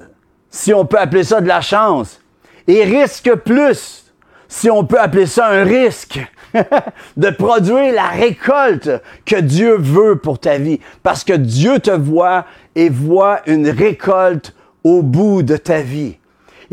si 0.50 0.74
on 0.74 0.86
peut 0.86 1.00
appeler 1.00 1.24
ça 1.24 1.42
de 1.42 1.48
la 1.48 1.62
chance, 1.62 2.20
et 2.68 2.84
risque 2.84 3.34
plus, 3.36 4.12
si 4.48 4.70
on 4.70 4.86
peut 4.86 5.00
appeler 5.00 5.26
ça 5.26 5.48
un 5.48 5.64
risque, 5.64 6.20
de 7.18 7.30
produire 7.30 7.94
la 7.94 8.08
récolte 8.08 8.90
que 9.26 9.40
Dieu 9.40 9.76
veut 9.78 10.18
pour 10.18 10.40
ta 10.40 10.58
vie. 10.58 10.80
Parce 11.02 11.24
que 11.24 11.34
Dieu 11.34 11.80
te 11.80 11.92
voit 11.92 12.46
et 12.76 12.90
voit 12.90 13.42
une 13.48 13.70
récolte 13.70 14.54
au 14.84 15.02
bout 15.02 15.44
de 15.44 15.58
ta 15.58 15.82
vie. 15.82 16.18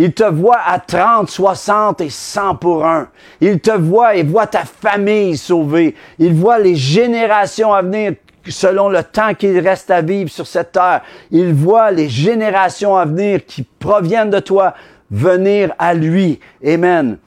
Il 0.02 0.14
te 0.14 0.24
voit 0.24 0.60
à 0.64 0.78
30, 0.78 1.28
60 1.28 2.00
et 2.00 2.08
100 2.08 2.54
pour 2.54 2.86
un. 2.86 3.08
Il 3.42 3.60
te 3.60 3.70
voit 3.70 4.14
et 4.16 4.22
voit 4.22 4.46
ta 4.46 4.64
famille 4.64 5.36
sauvée. 5.36 5.94
Il 6.18 6.32
voit 6.32 6.58
les 6.58 6.74
générations 6.74 7.74
à 7.74 7.82
venir 7.82 8.14
selon 8.48 8.88
le 8.88 9.02
temps 9.02 9.34
qu'il 9.34 9.58
reste 9.58 9.90
à 9.90 10.00
vivre 10.00 10.30
sur 10.30 10.46
cette 10.46 10.72
terre. 10.72 11.02
Il 11.30 11.52
voit 11.52 11.90
les 11.90 12.08
générations 12.08 12.96
à 12.96 13.04
venir 13.04 13.44
qui 13.44 13.62
proviennent 13.62 14.30
de 14.30 14.40
toi 14.40 14.72
venir 15.10 15.74
à 15.78 15.92
lui. 15.92 16.40
Amen. 16.66 17.18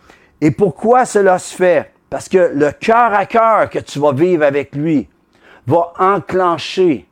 Et 0.41 0.49
pourquoi 0.49 1.05
cela 1.05 1.37
se 1.37 1.55
fait? 1.55 1.91
Parce 2.09 2.27
que 2.27 2.53
le 2.55 2.71
cœur 2.71 3.13
à 3.13 3.27
cœur 3.27 3.69
que 3.69 3.77
tu 3.77 3.99
vas 3.99 4.13
vivre 4.13 4.45
avec 4.45 4.73
lui 4.73 5.07
va 5.67 5.93
enclencher 5.99 7.05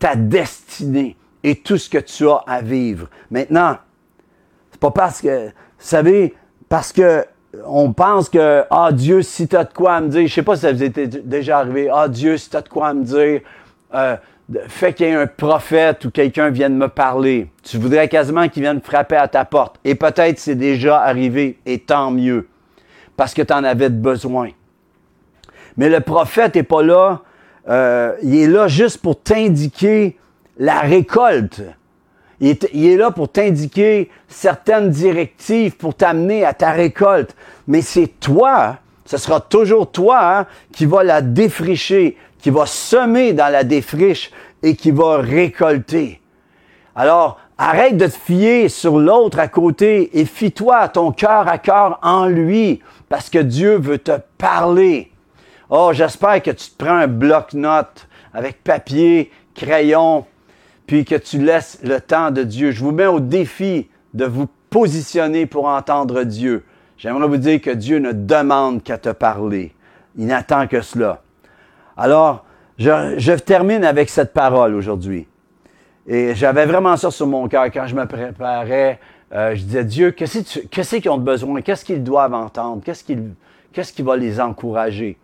ta 0.00 0.16
destinée 0.16 1.16
et 1.44 1.54
tout 1.54 1.78
ce 1.78 1.88
que 1.88 1.98
tu 1.98 2.28
as 2.28 2.42
à 2.48 2.60
vivre. 2.62 3.06
Maintenant, 3.30 3.76
pas 4.82 4.90
parce 4.90 5.20
que, 5.20 5.46
vous 5.46 5.52
savez, 5.78 6.34
parce 6.68 6.92
que 6.92 7.24
on 7.66 7.92
pense 7.92 8.28
que, 8.28 8.64
ah 8.70 8.90
Dieu, 8.92 9.22
si 9.22 9.46
tu 9.46 9.56
as 9.56 9.64
de 9.64 9.72
quoi 9.72 9.94
à 9.94 10.00
me 10.00 10.08
dire, 10.08 10.26
je 10.26 10.32
sais 10.32 10.42
pas 10.42 10.56
si 10.56 10.62
ça 10.62 10.72
vous 10.72 10.82
était 10.82 11.06
déjà 11.06 11.58
arrivé, 11.58 11.88
ah 11.92 12.08
Dieu, 12.08 12.36
si 12.36 12.50
tu 12.50 12.56
as 12.56 12.62
de 12.62 12.68
quoi 12.68 12.88
à 12.88 12.94
me 12.94 13.04
dire, 13.04 13.42
euh, 13.94 14.16
fais 14.68 14.92
qu'il 14.92 15.06
y 15.06 15.10
ait 15.10 15.14
un 15.14 15.26
prophète 15.26 16.04
ou 16.04 16.10
quelqu'un 16.10 16.50
vienne 16.50 16.76
me 16.76 16.88
parler. 16.88 17.50
Tu 17.62 17.78
voudrais 17.78 18.08
quasiment 18.08 18.48
qu'il 18.48 18.62
vienne 18.62 18.80
frapper 18.80 19.16
à 19.16 19.28
ta 19.28 19.44
porte. 19.44 19.76
Et 19.84 19.94
peut-être 19.94 20.38
c'est 20.38 20.54
déjà 20.54 21.00
arrivé, 21.00 21.58
et 21.64 21.78
tant 21.78 22.10
mieux, 22.10 22.48
parce 23.16 23.34
que 23.34 23.42
tu 23.42 23.52
en 23.52 23.64
avais 23.64 23.90
besoin. 23.90 24.48
Mais 25.76 25.88
le 25.88 26.00
prophète 26.00 26.56
n'est 26.56 26.62
pas 26.62 26.82
là, 26.82 27.20
euh, 27.68 28.14
il 28.22 28.34
est 28.34 28.48
là 28.48 28.66
juste 28.66 28.98
pour 28.98 29.20
t'indiquer 29.22 30.16
la 30.58 30.80
récolte. 30.80 31.62
Il 32.42 32.48
est, 32.50 32.96
là 32.96 33.12
pour 33.12 33.30
t'indiquer 33.30 34.10
certaines 34.26 34.90
directives, 34.90 35.76
pour 35.76 35.94
t'amener 35.94 36.44
à 36.44 36.52
ta 36.52 36.72
récolte. 36.72 37.36
Mais 37.68 37.82
c'est 37.82 38.08
toi, 38.18 38.78
ce 39.06 39.16
sera 39.16 39.40
toujours 39.40 39.92
toi 39.92 40.38
hein, 40.40 40.46
qui 40.72 40.84
va 40.84 41.04
la 41.04 41.22
défricher, 41.22 42.16
qui 42.40 42.50
va 42.50 42.66
semer 42.66 43.32
dans 43.32 43.46
la 43.46 43.62
défriche 43.62 44.32
et 44.60 44.74
qui 44.74 44.90
va 44.90 45.18
récolter. 45.18 46.20
Alors, 46.96 47.38
arrête 47.58 47.96
de 47.96 48.06
te 48.06 48.18
fier 48.18 48.68
sur 48.68 48.98
l'autre 48.98 49.38
à 49.38 49.46
côté 49.46 50.18
et 50.18 50.24
fie-toi 50.24 50.88
ton 50.88 51.12
cœur 51.12 51.46
à 51.46 51.58
cœur 51.58 52.00
en 52.02 52.26
lui 52.26 52.80
parce 53.08 53.30
que 53.30 53.38
Dieu 53.38 53.78
veut 53.78 53.98
te 53.98 54.18
parler. 54.36 55.12
Oh, 55.70 55.90
j'espère 55.92 56.42
que 56.42 56.50
tu 56.50 56.70
te 56.70 56.84
prends 56.84 56.96
un 56.96 57.06
bloc-notes 57.06 58.08
avec 58.34 58.64
papier, 58.64 59.30
crayon, 59.54 60.26
puis 60.92 61.06
que 61.06 61.14
tu 61.14 61.38
laisses 61.38 61.78
le 61.82 62.02
temps 62.02 62.30
de 62.30 62.42
Dieu. 62.42 62.70
Je 62.70 62.84
vous 62.84 62.92
mets 62.92 63.06
au 63.06 63.18
défi 63.18 63.88
de 64.12 64.26
vous 64.26 64.46
positionner 64.68 65.46
pour 65.46 65.64
entendre 65.64 66.22
Dieu. 66.22 66.66
J'aimerais 66.98 67.28
vous 67.28 67.38
dire 67.38 67.62
que 67.62 67.70
Dieu 67.70 67.98
ne 67.98 68.12
demande 68.12 68.82
qu'à 68.82 68.98
te 68.98 69.08
parler. 69.08 69.74
Il 70.18 70.26
n'attend 70.26 70.66
que 70.66 70.82
cela. 70.82 71.22
Alors, 71.96 72.44
je, 72.76 73.38
termine 73.38 73.84
avec 73.84 74.10
cette 74.10 74.34
parole 74.34 74.74
aujourd'hui. 74.74 75.26
Et 76.06 76.34
j'avais 76.34 76.66
vraiment 76.66 76.98
ça 76.98 77.10
sur 77.10 77.26
mon 77.26 77.48
cœur 77.48 77.64
quand 77.72 77.86
je 77.86 77.96
me 77.96 78.04
préparais. 78.04 79.00
Euh, 79.32 79.54
je 79.54 79.62
disais, 79.62 79.84
Dieu, 79.84 80.10
qu'est-ce 80.10 80.96
qu'ils 80.96 81.10
ont 81.10 81.16
besoin? 81.16 81.62
Qu'est-ce 81.62 81.86
qu'ils 81.86 82.04
doivent 82.04 82.34
entendre? 82.34 82.82
Qu'est-ce 82.84 83.92
qui 83.94 84.02
va 84.02 84.14
les 84.14 84.38
encourager? 84.42 85.16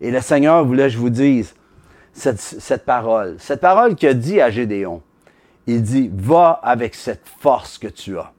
Et 0.00 0.10
le 0.10 0.20
Seigneur 0.20 0.64
voulait 0.64 0.86
que 0.86 0.94
je 0.94 0.98
vous 0.98 1.10
dise 1.10 1.54
cette, 2.12 2.40
cette 2.40 2.84
parole. 2.84 3.36
Cette 3.38 3.60
parole 3.60 3.94
qu'il 3.94 4.08
a 4.08 4.14
dit 4.14 4.40
à 4.40 4.50
Gédéon. 4.50 5.00
Il 5.66 5.82
dit, 5.82 6.10
va 6.12 6.60
avec 6.62 6.94
cette 6.94 7.26
force 7.40 7.78
que 7.78 7.88
tu 7.88 8.18
as. 8.18 8.32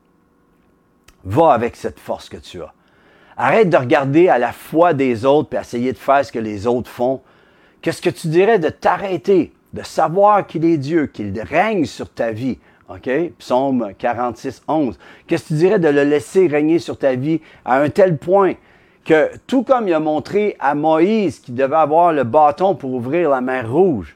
Va 1.24 1.54
avec 1.54 1.76
cette 1.76 2.00
force 2.00 2.30
que 2.30 2.38
tu 2.38 2.62
as. 2.62 2.74
Arrête 3.38 3.70
de 3.70 3.78
regarder 3.78 4.28
à 4.30 4.38
la 4.38 4.52
foi 4.52 4.94
des 4.94 5.26
autres 5.26 5.56
et 5.56 5.60
essayer 5.60 5.94
de 5.94 5.98
faire 5.98 6.26
ce 6.26 6.32
que 6.32 6.40
les 6.40 6.68
autres 6.68 6.90
font. 6.90 7.22
Qu'est-ce 7.82 8.02
que 8.02 8.10
tu 8.10 8.28
dirais 8.28 8.60
de 8.60 8.70
t'arrêter, 8.70 9.54
de 9.74 9.84
savoir 9.84 10.46
qu'il 10.46 10.66
est 10.66 10.78
Dieu, 10.78 11.08
qu'il 11.08 11.40
règne 11.42 11.86
sur 11.86 12.10
ta 12.10 12.32
vie? 12.32 12.60
Psaume 13.40 13.94
46, 13.98 14.64
11. 14.68 15.00
Qu'est-ce 15.26 15.44
que 15.44 15.48
tu 15.48 15.54
dirais 15.56 15.80
de 15.80 15.88
le 15.88 16.04
laisser 16.04 16.48
régner 16.48 16.80
sur 16.80 16.98
ta 16.98 17.16
vie 17.16 17.42
à 17.66 17.80
un 17.80 17.90
tel 17.90 18.18
point 18.18 18.54
que 19.04 19.32
tout 19.48 19.64
comme 19.64 19.88
il 19.88 19.94
a 19.94 20.00
montré 20.00 20.56
à 20.60 20.76
Moïse 20.76 21.40
qui 21.40 21.52
devait 21.52 21.76
avoir 21.76 22.14
le 22.14 22.24
bâton 22.24 22.76
pour 22.76 22.94
ouvrir 22.94 23.30
la 23.30 23.42
mer 23.42 23.72
rouge, 23.72 24.16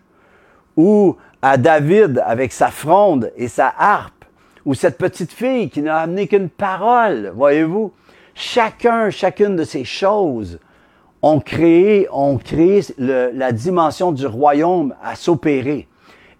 ou 0.76 1.17
à 1.41 1.58
David 1.58 2.23
avec 2.26 2.52
sa 2.52 2.69
fronde 2.69 3.32
et 3.38 3.47
sa 3.47 3.73
harpe, 3.78 4.26
ou 4.65 4.73
cette 4.73 4.97
petite 4.97 5.32
fille 5.32 5.69
qui 5.69 5.82
n'a 5.82 5.97
amené 5.97 6.28
qu'une 6.28 6.50
parole, 6.50 7.32
voyez-vous, 7.34 7.93
chacun, 8.36 9.10
chacune 9.10 9.56
de 9.56 9.63
ces 9.63 9.86
choses 9.86 10.60
ont 11.21 11.39
créé, 11.39 12.08
ont 12.12 12.38
créé 12.38 12.82
la 12.97 13.52
dimension 13.52 14.12
du 14.12 14.26
royaume 14.26 14.93
à 15.04 15.15
s'opérer. 15.15 15.88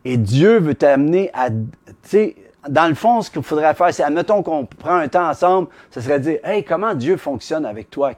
Et 0.06 0.18
Dieu 0.18 0.60
veut 0.60 0.76
t'amener 0.76 1.30
à, 1.34 1.50
tu 1.50 1.58
sais, 2.04 2.36
dans 2.70 2.88
le 2.88 2.96
fond, 2.96 3.22
ce 3.22 3.32
qu'il 3.32 3.44
faudrait 3.44 3.74
faire, 3.74 3.94
c'est, 3.94 4.04
admettons 4.04 4.44
qu'on 4.44 4.66
prend 4.66 4.96
un 4.96 5.08
temps 5.08 5.30
ensemble, 5.30 5.70
ce 5.92 6.02
serait 6.02 6.20
dire, 6.20 6.40
hey, 6.44 6.64
comment 6.64 6.94
Dieu 6.94 7.18
fonctionne 7.18 7.66
avec 7.66 7.90
toi? 7.90 8.12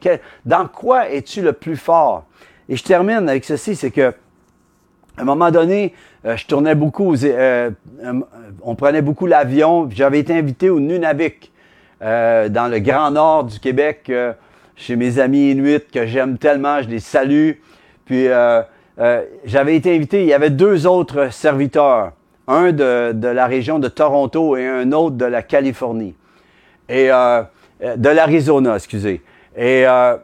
dans 0.45 0.67
quoi 0.67 1.09
es-tu 1.09 1.41
le 1.41 1.53
plus 1.53 1.77
fort? 1.77 2.25
Et 2.67 2.75
je 2.75 2.83
termine 2.83 3.29
avec 3.29 3.45
ceci, 3.45 3.75
c'est 3.75 3.91
que, 3.91 4.13
à 5.19 5.21
un 5.21 5.25
moment 5.25 5.51
donné, 5.51 5.93
euh, 6.25 6.37
je 6.37 6.45
tournais 6.45 6.75
beaucoup, 6.75 7.13
euh, 7.13 7.71
euh, 8.03 8.13
on 8.61 8.75
prenait 8.75 9.01
beaucoup 9.01 9.25
l'avion, 9.25 9.89
j'avais 9.91 10.19
été 10.19 10.33
invité 10.33 10.69
au 10.69 10.79
Nunavik, 10.79 11.51
dans 12.01 12.71
le 12.71 12.79
Grand 12.79 13.11
Nord 13.11 13.43
du 13.43 13.59
Québec, 13.59 14.09
chez 14.77 14.95
mes 14.95 15.19
amis 15.19 15.51
inuits 15.51 15.85
que 15.91 16.05
j'aime 16.05 16.37
tellement, 16.37 16.81
je 16.81 16.87
les 16.87 17.01
salue. 17.01 17.51
Puis, 18.05 18.27
j'avais 19.43 19.75
été 19.75 19.93
invité, 19.93 20.21
il 20.21 20.27
y 20.27 20.33
avait 20.33 20.49
deux 20.49 20.87
autres 20.87 21.33
serviteurs 21.33 22.13
un 22.47 22.71
de, 22.71 23.27
la 23.27 23.47
région 23.47 23.79
de 23.79 23.89
Toronto 23.89 24.55
et 24.55 24.65
un 24.65 24.93
autre 24.93 25.17
de 25.17 25.25
la 25.25 25.43
Californie. 25.43 26.15
Et 26.87 27.11
euh, 27.11 27.43
de 27.97 28.09
l'Arizona, 28.09 28.75
excusez. 28.75 29.21
Et 29.57 29.85
euh, 29.85 30.15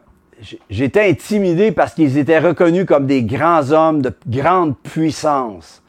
j'étais 0.70 1.08
intimidé 1.08 1.72
parce 1.72 1.94
qu'ils 1.94 2.18
étaient 2.18 2.38
reconnus 2.38 2.86
comme 2.86 3.06
des 3.06 3.22
grands 3.22 3.70
hommes 3.72 4.02
de 4.02 4.12
grande 4.26 4.76
puissance. 4.78 5.82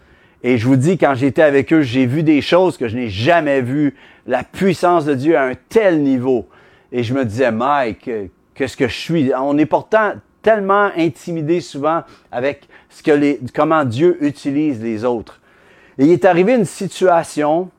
Et 0.44 0.58
je 0.58 0.68
vous 0.68 0.76
dis, 0.76 0.98
quand 0.98 1.16
j'étais 1.16 1.42
avec 1.42 1.74
eux, 1.74 1.82
j'ai 1.82 2.06
vu 2.06 2.24
des 2.24 2.42
choses 2.42 2.78
que 2.78 2.88
je 2.88 2.96
n'ai 2.96 3.10
jamais 3.10 3.62
vues. 3.62 3.96
La 4.26 4.44
puissance 4.44 5.06
de 5.06 5.14
Dieu 5.14 5.38
à 5.38 5.44
un 5.44 5.54
tel 5.70 6.02
niveau. 6.02 6.48
Et 6.92 7.04
je 7.04 7.14
me 7.14 7.26
disais, 7.26 7.52
Mike, 7.52 8.10
qu'est-ce 8.54 8.78
que 8.78 8.88
je 8.88 8.96
suis? 8.96 9.32
On 9.36 9.58
est 9.58 9.66
pourtant 9.66 10.14
tellement 10.42 10.90
intimidé 10.96 11.60
souvent 11.60 12.04
avec 12.32 12.68
ce 12.90 13.04
que 13.04 13.12
les, 13.12 13.40
comment 13.54 13.84
Dieu 13.84 14.18
utilise 14.22 14.82
les 14.82 15.04
autres. 15.04 15.42
Et 15.98 16.06
il 16.06 16.12
est 16.12 16.26
arrivé 16.26 16.54
une 16.54 16.66
situation 16.66 17.70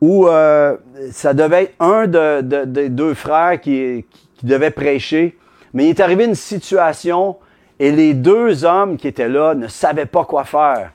où 0.00 0.28
euh, 0.28 0.76
ça 1.10 1.34
devait 1.34 1.64
être 1.64 1.74
un 1.80 2.06
des 2.06 2.88
deux 2.88 3.14
frères 3.14 3.60
qui, 3.60 4.04
qui, 4.36 4.46
devait 4.46 4.70
prêcher, 4.70 5.36
mais 5.72 5.86
il 5.86 5.90
est 5.90 6.00
arrivé 6.00 6.24
une 6.24 6.34
situation 6.34 7.36
et 7.78 7.92
les 7.92 8.14
deux 8.14 8.64
hommes 8.64 8.96
qui 8.96 9.08
étaient 9.08 9.28
là 9.28 9.54
ne 9.54 9.68
savaient 9.68 10.06
pas 10.06 10.24
quoi 10.24 10.44
faire. 10.44 10.92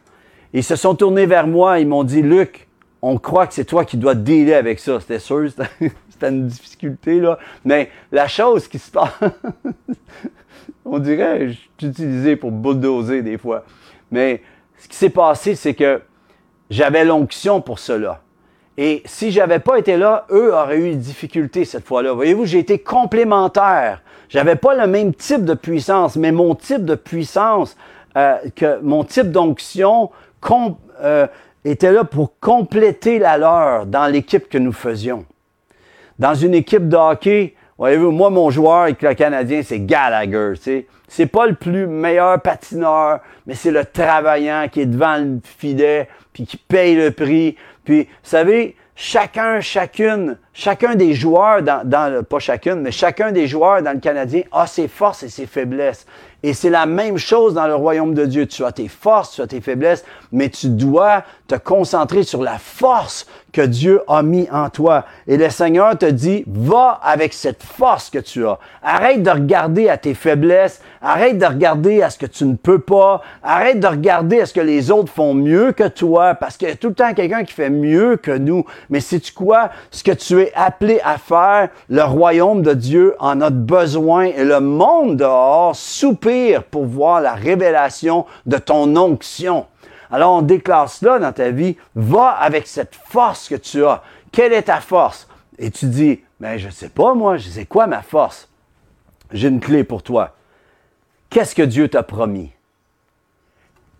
Ils 0.53 0.63
se 0.63 0.75
sont 0.75 0.95
tournés 0.95 1.25
vers 1.25 1.47
moi, 1.47 1.79
ils 1.79 1.87
m'ont 1.87 2.03
dit, 2.03 2.21
Luc, 2.21 2.67
on 3.01 3.17
croit 3.17 3.47
que 3.47 3.53
c'est 3.53 3.65
toi 3.65 3.85
qui 3.85 3.97
dois 3.97 4.15
dealer 4.15 4.53
avec 4.53 4.79
ça. 4.79 4.99
C'était 4.99 5.19
sûr, 5.19 5.49
c'était 5.49 6.29
une 6.29 6.47
difficulté, 6.47 7.19
là. 7.19 7.37
Mais 7.63 7.91
la 8.11 8.27
chose 8.27 8.67
qui 8.67 8.79
se 8.79 8.89
passe, 8.89 9.11
on 10.85 10.99
dirait, 10.99 11.49
je 11.49 11.87
utilisé 11.87 12.35
pour 12.35 12.51
bulldozer 12.51 13.21
des 13.21 13.37
fois. 13.37 13.65
Mais 14.11 14.41
ce 14.77 14.87
qui 14.87 14.95
s'est 14.95 15.09
passé, 15.09 15.55
c'est 15.55 15.73
que 15.73 16.01
j'avais 16.69 17.05
l'onction 17.05 17.61
pour 17.61 17.79
cela. 17.79 18.21
Et 18.77 19.03
si 19.05 19.31
j'avais 19.31 19.59
pas 19.59 19.77
été 19.77 19.95
là, 19.97 20.25
eux 20.31 20.53
auraient 20.53 20.77
eu 20.77 20.91
une 20.91 20.99
difficulté 20.99 21.63
cette 21.63 21.85
fois-là. 21.85 22.13
Voyez-vous, 22.13 22.45
j'ai 22.45 22.59
été 22.59 22.79
complémentaire. 22.79 24.01
J'avais 24.27 24.55
pas 24.55 24.75
le 24.75 24.87
même 24.87 25.13
type 25.13 25.45
de 25.45 25.53
puissance, 25.53 26.15
mais 26.17 26.31
mon 26.31 26.55
type 26.55 26.83
de 26.83 26.95
puissance, 26.95 27.77
euh, 28.17 28.35
que 28.55 28.79
mon 28.81 29.03
type 29.03 29.31
d'onction 29.31 30.09
euh, 31.01 31.27
était 31.63 31.91
là 31.91 32.03
pour 32.03 32.37
compléter 32.39 33.19
la 33.19 33.37
leur 33.37 33.85
dans 33.85 34.07
l'équipe 34.07 34.49
que 34.49 34.57
nous 34.57 34.73
faisions. 34.73 35.25
Dans 36.19 36.35
une 36.35 36.53
équipe 36.53 36.87
de 36.87 36.97
hockey, 36.97 37.55
voyez-vous, 37.77 38.11
moi, 38.11 38.29
mon 38.29 38.49
joueur 38.49 38.83
avec 38.83 39.01
le 39.01 39.13
Canadien, 39.13 39.61
c'est 39.63 39.79
Gallagher. 39.79 40.53
Tu 40.55 40.61
sais. 40.61 40.87
C'est 41.07 41.25
pas 41.27 41.45
le 41.45 41.55
plus 41.55 41.87
meilleur 41.87 42.41
patineur, 42.41 43.19
mais 43.45 43.53
c'est 43.53 43.71
le 43.71 43.85
travaillant 43.85 44.67
qui 44.71 44.81
est 44.81 44.85
devant 44.85 45.17
le 45.17 45.39
filet, 45.43 46.07
puis 46.33 46.45
qui 46.45 46.57
paye 46.57 46.95
le 46.95 47.11
prix. 47.11 47.55
Puis, 47.85 48.03
vous 48.03 48.29
savez, 48.29 48.75
chacun, 48.95 49.61
chacune, 49.61 50.37
chacun 50.53 50.95
des 50.95 51.13
joueurs 51.13 51.61
dans, 51.61 51.87
dans 51.87 52.23
pas 52.23 52.39
chacune, 52.39 52.81
mais 52.81 52.91
chacun 52.91 53.31
des 53.31 53.47
joueurs 53.47 53.81
dans 53.81 53.93
le 53.93 53.99
Canadien 53.99 54.43
a 54.51 54.67
ses 54.67 54.87
forces 54.87 55.23
et 55.23 55.29
ses 55.29 55.45
faiblesses. 55.45 56.05
Et 56.45 56.53
c'est 56.53 56.69
la 56.69 56.85
même 56.85 57.17
chose 57.17 57.55
dans 57.55 57.65
le 57.65 57.73
royaume 57.73 58.13
de 58.13 58.23
Dieu. 58.27 58.45
Tu 58.45 58.63
as 58.63 58.71
tes 58.71 58.87
forces, 58.87 59.31
tu 59.31 59.41
as 59.41 59.47
tes 59.47 59.61
faiblesses, 59.61 60.05
mais 60.31 60.49
tu 60.49 60.69
dois 60.69 61.23
te 61.47 61.55
concentrer 61.55 62.21
sur 62.21 62.43
la 62.43 62.59
force 62.59 63.25
que 63.51 63.61
Dieu 63.61 64.01
a 64.07 64.21
mis 64.21 64.47
en 64.51 64.69
toi. 64.69 65.05
Et 65.27 65.37
le 65.37 65.49
Seigneur 65.49 65.97
te 65.97 66.05
dit, 66.05 66.43
va 66.45 66.99
avec 67.01 67.33
cette 67.33 67.63
force 67.63 68.11
que 68.11 68.19
tu 68.19 68.45
as. 68.45 68.59
Arrête 68.83 69.23
de 69.23 69.29
regarder 69.29 69.89
à 69.89 69.97
tes 69.97 70.13
faiblesses, 70.13 70.81
arrête 71.01 71.39
de 71.39 71.45
regarder 71.45 72.03
à 72.03 72.11
ce 72.11 72.19
que 72.19 72.25
tu 72.27 72.45
ne 72.45 72.55
peux 72.55 72.79
pas, 72.79 73.21
arrête 73.41 73.79
de 73.79 73.87
regarder 73.87 74.41
à 74.41 74.45
ce 74.45 74.53
que 74.53 74.61
les 74.61 74.91
autres 74.91 75.11
font 75.11 75.33
mieux 75.33 75.71
que 75.71 75.87
toi, 75.87 76.35
parce 76.35 76.57
qu'il 76.57 76.67
y 76.67 76.71
a 76.71 76.75
tout 76.75 76.89
le 76.89 76.95
temps 76.95 77.13
quelqu'un 77.13 77.43
qui 77.43 77.53
fait 77.53 77.69
mieux 77.71 78.17
que 78.17 78.31
nous. 78.31 78.65
Mais 78.89 78.99
c'est 78.99 79.33
quoi? 79.33 79.69
Ce 79.89 80.03
que 80.03 80.11
tu 80.11 80.41
es 80.41 80.51
appelé 80.53 80.99
à 81.03 81.17
faire, 81.17 81.69
le 81.89 82.03
royaume 82.03 82.61
de 82.61 82.73
Dieu 82.73 83.15
en 83.19 83.41
a 83.41 83.49
besoin 83.49 84.25
et 84.25 84.43
le 84.43 84.59
monde 84.59 85.17
dehors 85.17 85.75
soupire 85.75 86.34
pour 86.71 86.85
voir 86.85 87.21
la 87.21 87.33
révélation 87.33 88.25
de 88.45 88.57
ton 88.57 88.95
onction. 88.95 89.65
Alors 90.11 90.33
on 90.33 90.41
déclare 90.41 90.89
cela 90.89 91.19
dans 91.19 91.33
ta 91.33 91.49
vie. 91.51 91.77
Va 91.95 92.29
avec 92.29 92.67
cette 92.67 92.95
force 92.95 93.49
que 93.49 93.55
tu 93.55 93.85
as. 93.85 94.03
Quelle 94.31 94.53
est 94.53 94.63
ta 94.63 94.81
force? 94.81 95.27
Et 95.57 95.71
tu 95.71 95.85
dis, 95.85 96.21
mais 96.39 96.59
je 96.59 96.67
ne 96.67 96.71
sais 96.71 96.89
pas 96.89 97.13
moi, 97.13 97.37
je 97.37 97.49
sais 97.49 97.65
quoi 97.65 97.87
ma 97.87 98.01
force? 98.01 98.49
J'ai 99.31 99.47
une 99.47 99.59
clé 99.59 99.83
pour 99.83 100.03
toi. 100.03 100.35
Qu'est-ce 101.29 101.55
que 101.55 101.63
Dieu 101.63 101.87
t'a 101.87 102.03
promis? 102.03 102.51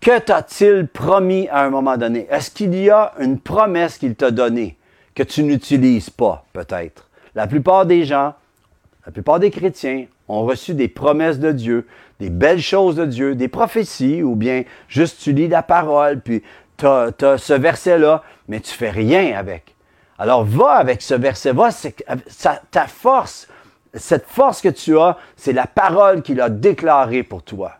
Que 0.01 0.19
t'a-t-il 0.19 0.87
promis 0.87 1.47
à 1.49 1.63
un 1.63 1.69
moment 1.69 1.97
donné? 1.97 2.27
Est-ce 2.29 2.51
qu'il 2.51 2.75
y 2.75 2.89
a 2.89 3.13
une 3.19 3.39
promesse 3.39 3.97
qu'il 3.97 4.15
t'a 4.15 4.31
donnée 4.31 4.77
que 5.15 5.23
tu 5.23 5.43
n'utilises 5.43 6.09
pas, 6.09 6.45
peut-être? 6.53 7.09
La 7.33 7.47
plupart 7.47 7.85
des 7.85 8.05
gens, 8.05 8.35
la 9.05 9.11
plupart 9.11 9.39
des 9.39 9.49
chrétiens 9.49 10.05
ont 10.27 10.43
reçu 10.43 10.73
des 10.73 10.87
promesses 10.87 11.39
de 11.39 11.51
Dieu, 11.51 11.87
des 12.19 12.29
belles 12.29 12.61
choses 12.61 12.95
de 12.95 13.05
Dieu, 13.05 13.35
des 13.35 13.47
prophéties, 13.47 14.23
ou 14.23 14.35
bien 14.35 14.63
juste 14.87 15.21
tu 15.21 15.33
lis 15.33 15.47
la 15.47 15.63
parole, 15.63 16.21
puis 16.21 16.43
tu 16.77 16.85
as, 16.85 17.37
ce 17.37 17.53
verset-là, 17.53 18.23
mais 18.47 18.59
tu 18.59 18.71
fais 18.71 18.89
rien 18.89 19.37
avec. 19.37 19.75
Alors 20.17 20.45
va 20.45 20.71
avec 20.71 21.01
ce 21.01 21.13
verset, 21.13 21.51
va, 21.51 21.71
c'est 21.71 22.05
ta 22.71 22.87
force, 22.87 23.47
cette 23.93 24.25
force 24.27 24.61
que 24.61 24.69
tu 24.69 24.97
as, 24.97 25.17
c'est 25.35 25.53
la 25.53 25.67
parole 25.67 26.21
qu'il 26.21 26.39
a 26.39 26.49
déclarée 26.49 27.23
pour 27.23 27.43
toi. 27.43 27.73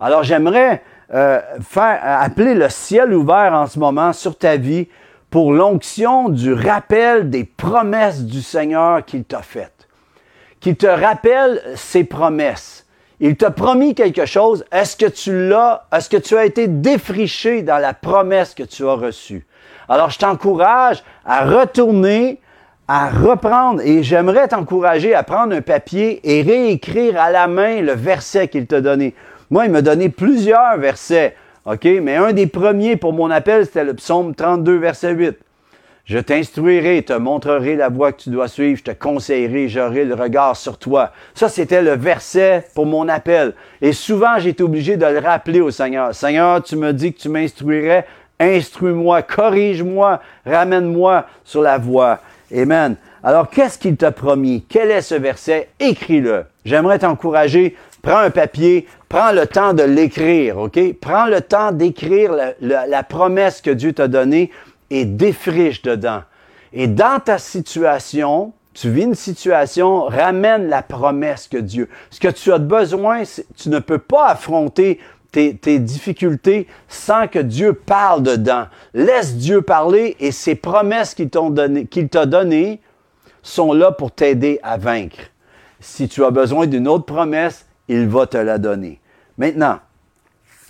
Alors 0.00 0.24
j'aimerais 0.24 0.82
euh, 1.14 1.40
faire 1.60 2.00
appeler 2.02 2.54
le 2.54 2.68
ciel 2.68 3.14
ouvert 3.14 3.52
en 3.54 3.66
ce 3.66 3.78
moment 3.78 4.12
sur 4.12 4.36
ta 4.36 4.56
vie 4.56 4.88
pour 5.30 5.52
l'onction 5.52 6.28
du 6.28 6.52
rappel 6.52 7.30
des 7.30 7.44
promesses 7.44 8.24
du 8.24 8.42
Seigneur 8.42 9.04
qu'il 9.04 9.24
t'a 9.24 9.42
faites. 9.42 9.88
Qu'il 10.60 10.76
te 10.76 10.86
rappelle 10.86 11.62
ses 11.76 12.04
promesses. 12.04 12.85
Il 13.20 13.36
t'a 13.36 13.50
promis 13.50 13.94
quelque 13.94 14.26
chose. 14.26 14.64
Est-ce 14.70 14.96
que 14.96 15.06
tu 15.06 15.48
l'as? 15.48 15.86
Est-ce 15.92 16.10
que 16.10 16.16
tu 16.18 16.36
as 16.36 16.44
été 16.44 16.68
défriché 16.68 17.62
dans 17.62 17.78
la 17.78 17.94
promesse 17.94 18.54
que 18.54 18.62
tu 18.62 18.86
as 18.86 18.94
reçue? 18.94 19.46
Alors, 19.88 20.10
je 20.10 20.18
t'encourage 20.18 21.02
à 21.24 21.44
retourner, 21.46 22.40
à 22.88 23.08
reprendre, 23.08 23.80
et 23.82 24.02
j'aimerais 24.02 24.48
t'encourager 24.48 25.14
à 25.14 25.22
prendre 25.22 25.54
un 25.54 25.62
papier 25.62 26.20
et 26.24 26.42
réécrire 26.42 27.18
à 27.20 27.30
la 27.30 27.46
main 27.46 27.80
le 27.80 27.92
verset 27.92 28.48
qu'il 28.48 28.66
t'a 28.66 28.80
donné. 28.80 29.14
Moi, 29.50 29.66
il 29.66 29.72
m'a 29.72 29.82
donné 29.82 30.08
plusieurs 30.08 30.76
versets. 30.76 31.36
OK? 31.64 31.84
Mais 32.02 32.16
un 32.16 32.32
des 32.32 32.46
premiers 32.46 32.96
pour 32.96 33.12
mon 33.12 33.30
appel, 33.30 33.64
c'était 33.64 33.84
le 33.84 33.94
psaume 33.94 34.34
32, 34.34 34.76
verset 34.76 35.12
8. 35.12 35.38
Je 36.06 36.18
t'instruirai, 36.18 37.02
te 37.02 37.12
montrerai 37.12 37.74
la 37.74 37.88
voie 37.88 38.12
que 38.12 38.22
tu 38.22 38.30
dois 38.30 38.46
suivre, 38.46 38.78
je 38.78 38.84
te 38.84 38.92
conseillerai, 38.92 39.68
j'aurai 39.68 40.04
le 40.04 40.14
regard 40.14 40.54
sur 40.54 40.78
toi. 40.78 41.10
Ça, 41.34 41.48
c'était 41.48 41.82
le 41.82 41.96
verset 41.96 42.64
pour 42.76 42.86
mon 42.86 43.08
appel. 43.08 43.54
Et 43.82 43.92
souvent, 43.92 44.36
été 44.36 44.62
obligé 44.62 44.96
de 44.96 45.04
le 45.04 45.18
rappeler 45.18 45.60
au 45.60 45.72
Seigneur. 45.72 46.14
Seigneur, 46.14 46.62
tu 46.62 46.76
me 46.76 46.92
dis 46.92 47.12
que 47.12 47.18
tu 47.18 47.28
m'instruirais, 47.28 48.06
instruis-moi, 48.38 49.22
corrige-moi, 49.22 50.20
ramène-moi 50.46 51.26
sur 51.42 51.62
la 51.62 51.76
voie. 51.76 52.20
Amen. 52.56 52.94
Alors, 53.24 53.50
qu'est-ce 53.50 53.76
qu'il 53.76 53.96
t'a 53.96 54.12
promis? 54.12 54.64
Quel 54.68 54.92
est 54.92 55.02
ce 55.02 55.16
verset? 55.16 55.70
Écris-le. 55.80 56.44
J'aimerais 56.64 57.00
t'encourager 57.00 57.74
Prends 58.06 58.18
un 58.18 58.30
papier, 58.30 58.86
prends 59.08 59.32
le 59.32 59.48
temps 59.48 59.74
de 59.74 59.82
l'écrire, 59.82 60.58
OK? 60.58 60.78
Prends 61.00 61.26
le 61.26 61.40
temps 61.40 61.72
d'écrire 61.72 62.30
la, 62.60 63.02
promesse 63.02 63.60
que 63.60 63.72
Dieu 63.72 63.92
t'a 63.92 64.06
donnée 64.06 64.52
et 64.90 65.04
défriche 65.04 65.82
dedans. 65.82 66.22
Et 66.72 66.86
dans 66.86 67.20
ta 67.20 67.38
situation, 67.38 68.52
tu 68.74 68.90
vis 68.90 69.04
une 69.04 69.14
situation, 69.14 70.02
ramène 70.04 70.68
la 70.68 70.82
promesse 70.82 71.48
que 71.48 71.56
Dieu. 71.56 71.88
Ce 72.10 72.20
que 72.20 72.28
tu 72.28 72.52
as 72.52 72.58
besoin, 72.58 73.22
tu 73.56 73.70
ne 73.70 73.78
peux 73.78 73.98
pas 73.98 74.26
affronter 74.26 75.00
tes, 75.32 75.78
difficultés 75.78 76.66
sans 76.88 77.28
que 77.28 77.38
Dieu 77.38 77.72
parle 77.72 78.22
dedans. 78.22 78.66
Laisse 78.94 79.36
Dieu 79.36 79.62
parler 79.62 80.16
et 80.20 80.32
ces 80.32 80.54
promesses 80.54 81.14
qu'il 81.14 81.28
t'a 81.30 82.26
données 82.26 82.80
sont 83.42 83.72
là 83.72 83.92
pour 83.92 84.12
t'aider 84.12 84.58
à 84.62 84.76
vaincre. 84.76 85.18
Si 85.80 86.08
tu 86.08 86.24
as 86.24 86.30
besoin 86.30 86.66
d'une 86.66 86.88
autre 86.88 87.04
promesse, 87.04 87.66
il 87.88 88.08
va 88.08 88.26
te 88.26 88.36
la 88.36 88.58
donner. 88.58 89.00
Maintenant, 89.38 89.78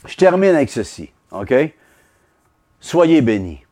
je 0.06 0.16
termine 0.16 0.54
avec 0.54 0.70
ceci, 0.70 1.10
OK? 1.30 1.54
Soyez 2.80 3.20
bénis. 3.20 3.65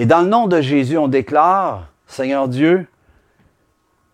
Et 0.00 0.06
dans 0.06 0.20
le 0.20 0.28
nom 0.28 0.46
de 0.46 0.60
Jésus, 0.60 0.96
on 0.96 1.08
déclare, 1.08 1.88
Seigneur 2.06 2.46
Dieu, 2.46 2.86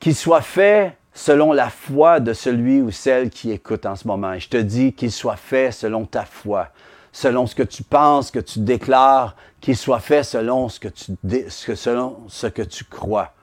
qu'il 0.01 0.15
soit 0.15 0.41
fait 0.41 0.97
selon 1.13 1.53
la 1.53 1.69
foi 1.69 2.21
de 2.21 2.33
celui 2.33 2.81
ou 2.81 2.91
celle 2.91 3.29
qui 3.29 3.51
écoute 3.51 3.85
en 3.85 3.95
ce 3.95 4.09
moment. 4.09 4.33
Et 4.33 4.41
je 4.41 4.49
te 4.49 4.57
dis 4.57 4.95
qu'il 4.95 5.13
soit 5.13 5.37
fait 5.37 5.73
selon 5.73 6.07
ta 6.07 6.25
foi, 6.25 6.69
selon 7.13 7.47
ce 7.47 7.55
que 7.55 7.63
tu 7.63 7.83
penses, 7.83 8.31
que 8.31 8.39
tu 8.39 8.61
déclares, 8.61 9.37
qu'il 9.61 9.77
soit 9.77 10.01
fait 10.01 10.23
selon 10.23 10.71
ce 10.71 10.79
que 10.79 12.63
tu, 12.63 12.85
crois. 12.85 13.35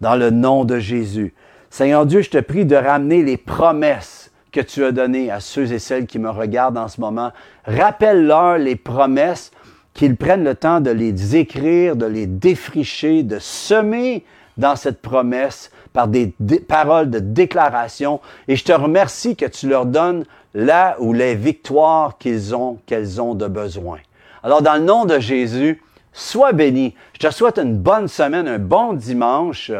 Dans 0.00 0.16
le 0.16 0.30
nom 0.30 0.64
de 0.64 0.78
Jésus. 0.78 1.34
Seigneur 1.68 2.06
Dieu, 2.06 2.22
je 2.22 2.30
te 2.30 2.38
prie 2.38 2.64
de 2.64 2.74
ramener 2.74 3.22
les 3.22 3.36
promesses 3.36 4.30
que 4.50 4.62
tu 4.62 4.82
as 4.82 4.92
donné 4.92 5.30
à 5.30 5.40
ceux 5.40 5.70
et 5.70 5.78
celles 5.78 6.06
qui 6.06 6.18
me 6.18 6.30
regardent 6.30 6.78
en 6.78 6.88
ce 6.88 7.02
moment. 7.02 7.32
Rappelle-leur 7.66 8.56
les 8.56 8.76
promesses, 8.76 9.50
qu'ils 9.94 10.16
prennent 10.16 10.44
le 10.44 10.54
temps 10.54 10.80
de 10.80 10.90
les 10.90 11.36
écrire, 11.36 11.96
de 11.96 12.06
les 12.06 12.26
défricher, 12.26 13.22
de 13.22 13.38
semer 13.38 14.24
dans 14.56 14.76
cette 14.76 15.00
promesse 15.00 15.70
par 15.92 16.08
des, 16.08 16.34
paroles 16.66 17.10
de 17.10 17.18
déclaration. 17.18 18.20
Et 18.48 18.56
je 18.56 18.64
te 18.64 18.72
remercie 18.72 19.36
que 19.36 19.46
tu 19.46 19.68
leur 19.68 19.86
donnes 19.86 20.24
là 20.54 20.96
où 20.98 21.12
les 21.12 21.34
victoires 21.34 22.18
qu'ils 22.18 22.54
ont, 22.54 22.78
qu'elles 22.86 23.20
ont 23.20 23.34
de 23.34 23.46
besoin. 23.46 23.98
Alors, 24.42 24.62
dans 24.62 24.74
le 24.74 24.80
nom 24.80 25.04
de 25.04 25.18
Jésus, 25.18 25.80
sois 26.12 26.52
béni. 26.52 26.94
Je 27.14 27.26
te 27.26 27.32
souhaite 27.32 27.58
une 27.58 27.76
bonne 27.76 28.08
semaine, 28.08 28.48
un 28.48 28.58
bon 28.58 28.92
dimanche 28.92 29.70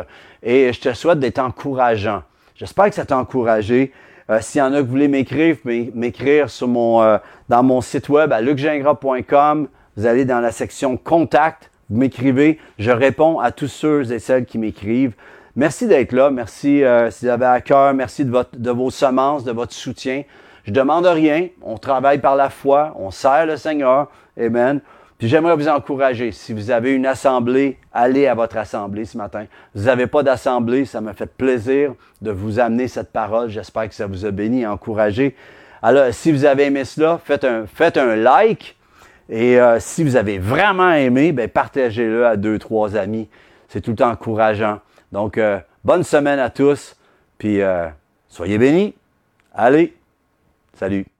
et 0.42 0.72
je 0.72 0.80
te 0.80 0.92
souhaite 0.94 1.18
d'être 1.18 1.38
encourageant. 1.38 2.22
J'espère 2.54 2.88
que 2.88 2.94
ça 2.94 3.04
t'a 3.04 3.18
encouragé. 3.18 3.92
Euh, 4.30 4.38
s'il 4.40 4.60
y 4.60 4.62
en 4.62 4.72
a 4.72 4.76
que 4.78 4.82
vous 4.82 4.90
voulez 4.90 5.08
m'écrire, 5.08 5.56
m'écrire 5.64 6.48
sur 6.48 6.68
mon, 6.68 7.02
euh, 7.02 7.18
dans 7.48 7.62
mon 7.62 7.80
site 7.80 8.08
web 8.08 8.32
à 8.32 8.40
lucgingras.com. 8.40 9.68
Vous 9.96 10.06
allez 10.06 10.24
dans 10.24 10.40
la 10.40 10.52
section 10.52 10.96
Contact, 10.96 11.70
vous 11.90 11.98
m'écrivez. 11.98 12.58
Je 12.78 12.90
réponds 12.90 13.38
à 13.38 13.52
tous 13.52 13.68
ceux 13.68 14.12
et 14.12 14.18
celles 14.18 14.44
qui 14.44 14.58
m'écrivent. 14.58 15.14
Merci 15.56 15.86
d'être 15.86 16.12
là. 16.12 16.30
Merci 16.30 16.82
euh, 16.82 17.10
si 17.10 17.26
vous 17.26 17.30
avez 17.30 17.46
à 17.46 17.60
cœur. 17.60 17.92
Merci 17.94 18.24
de, 18.24 18.70
vos 18.70 18.90
semences, 18.90 19.44
de 19.44 19.52
votre 19.52 19.72
soutien. 19.72 20.22
Je 20.64 20.72
demande 20.72 21.06
rien. 21.06 21.48
On 21.62 21.76
travaille 21.76 22.18
par 22.18 22.36
la 22.36 22.48
foi. 22.48 22.94
On 22.98 23.10
sert 23.10 23.46
le 23.46 23.56
Seigneur. 23.56 24.10
Amen 24.38 24.80
j'aimerais 25.28 25.56
vous 25.56 25.68
encourager, 25.68 26.32
si 26.32 26.52
vous 26.52 26.70
avez 26.70 26.92
une 26.92 27.06
assemblée, 27.06 27.78
allez 27.92 28.26
à 28.26 28.34
votre 28.34 28.56
assemblée 28.56 29.04
ce 29.04 29.16
matin. 29.16 29.46
Vous 29.74 29.84
n'avez 29.84 30.06
pas 30.06 30.22
d'assemblée, 30.22 30.84
ça 30.84 31.00
me 31.00 31.12
fait 31.12 31.26
plaisir 31.26 31.94
de 32.20 32.30
vous 32.30 32.58
amener 32.58 32.88
cette 32.88 33.12
parole. 33.12 33.48
J'espère 33.48 33.88
que 33.88 33.94
ça 33.94 34.06
vous 34.06 34.26
a 34.26 34.30
béni 34.30 34.62
et 34.62 34.66
encouragé. 34.66 35.36
Alors, 35.82 36.12
si 36.12 36.32
vous 36.32 36.44
avez 36.44 36.64
aimé 36.64 36.84
cela, 36.84 37.20
faites 37.24 37.44
un, 37.44 37.66
faites 37.66 37.96
un 37.96 38.16
like. 38.16 38.76
Et 39.28 39.60
euh, 39.60 39.78
si 39.80 40.04
vous 40.04 40.16
avez 40.16 40.38
vraiment 40.38 40.92
aimé, 40.92 41.32
ben, 41.32 41.48
partagez-le 41.48 42.26
à 42.26 42.36
deux, 42.36 42.58
trois 42.58 42.96
amis. 42.96 43.28
C'est 43.68 43.80
tout 43.80 43.90
le 43.90 43.96
temps 43.96 44.10
encourageant. 44.10 44.80
Donc, 45.12 45.38
euh, 45.38 45.58
bonne 45.84 46.02
semaine 46.02 46.38
à 46.38 46.50
tous. 46.50 46.96
Puis, 47.38 47.60
euh, 47.60 47.88
soyez 48.28 48.58
bénis. 48.58 48.94
Allez, 49.54 49.94
salut. 50.74 51.11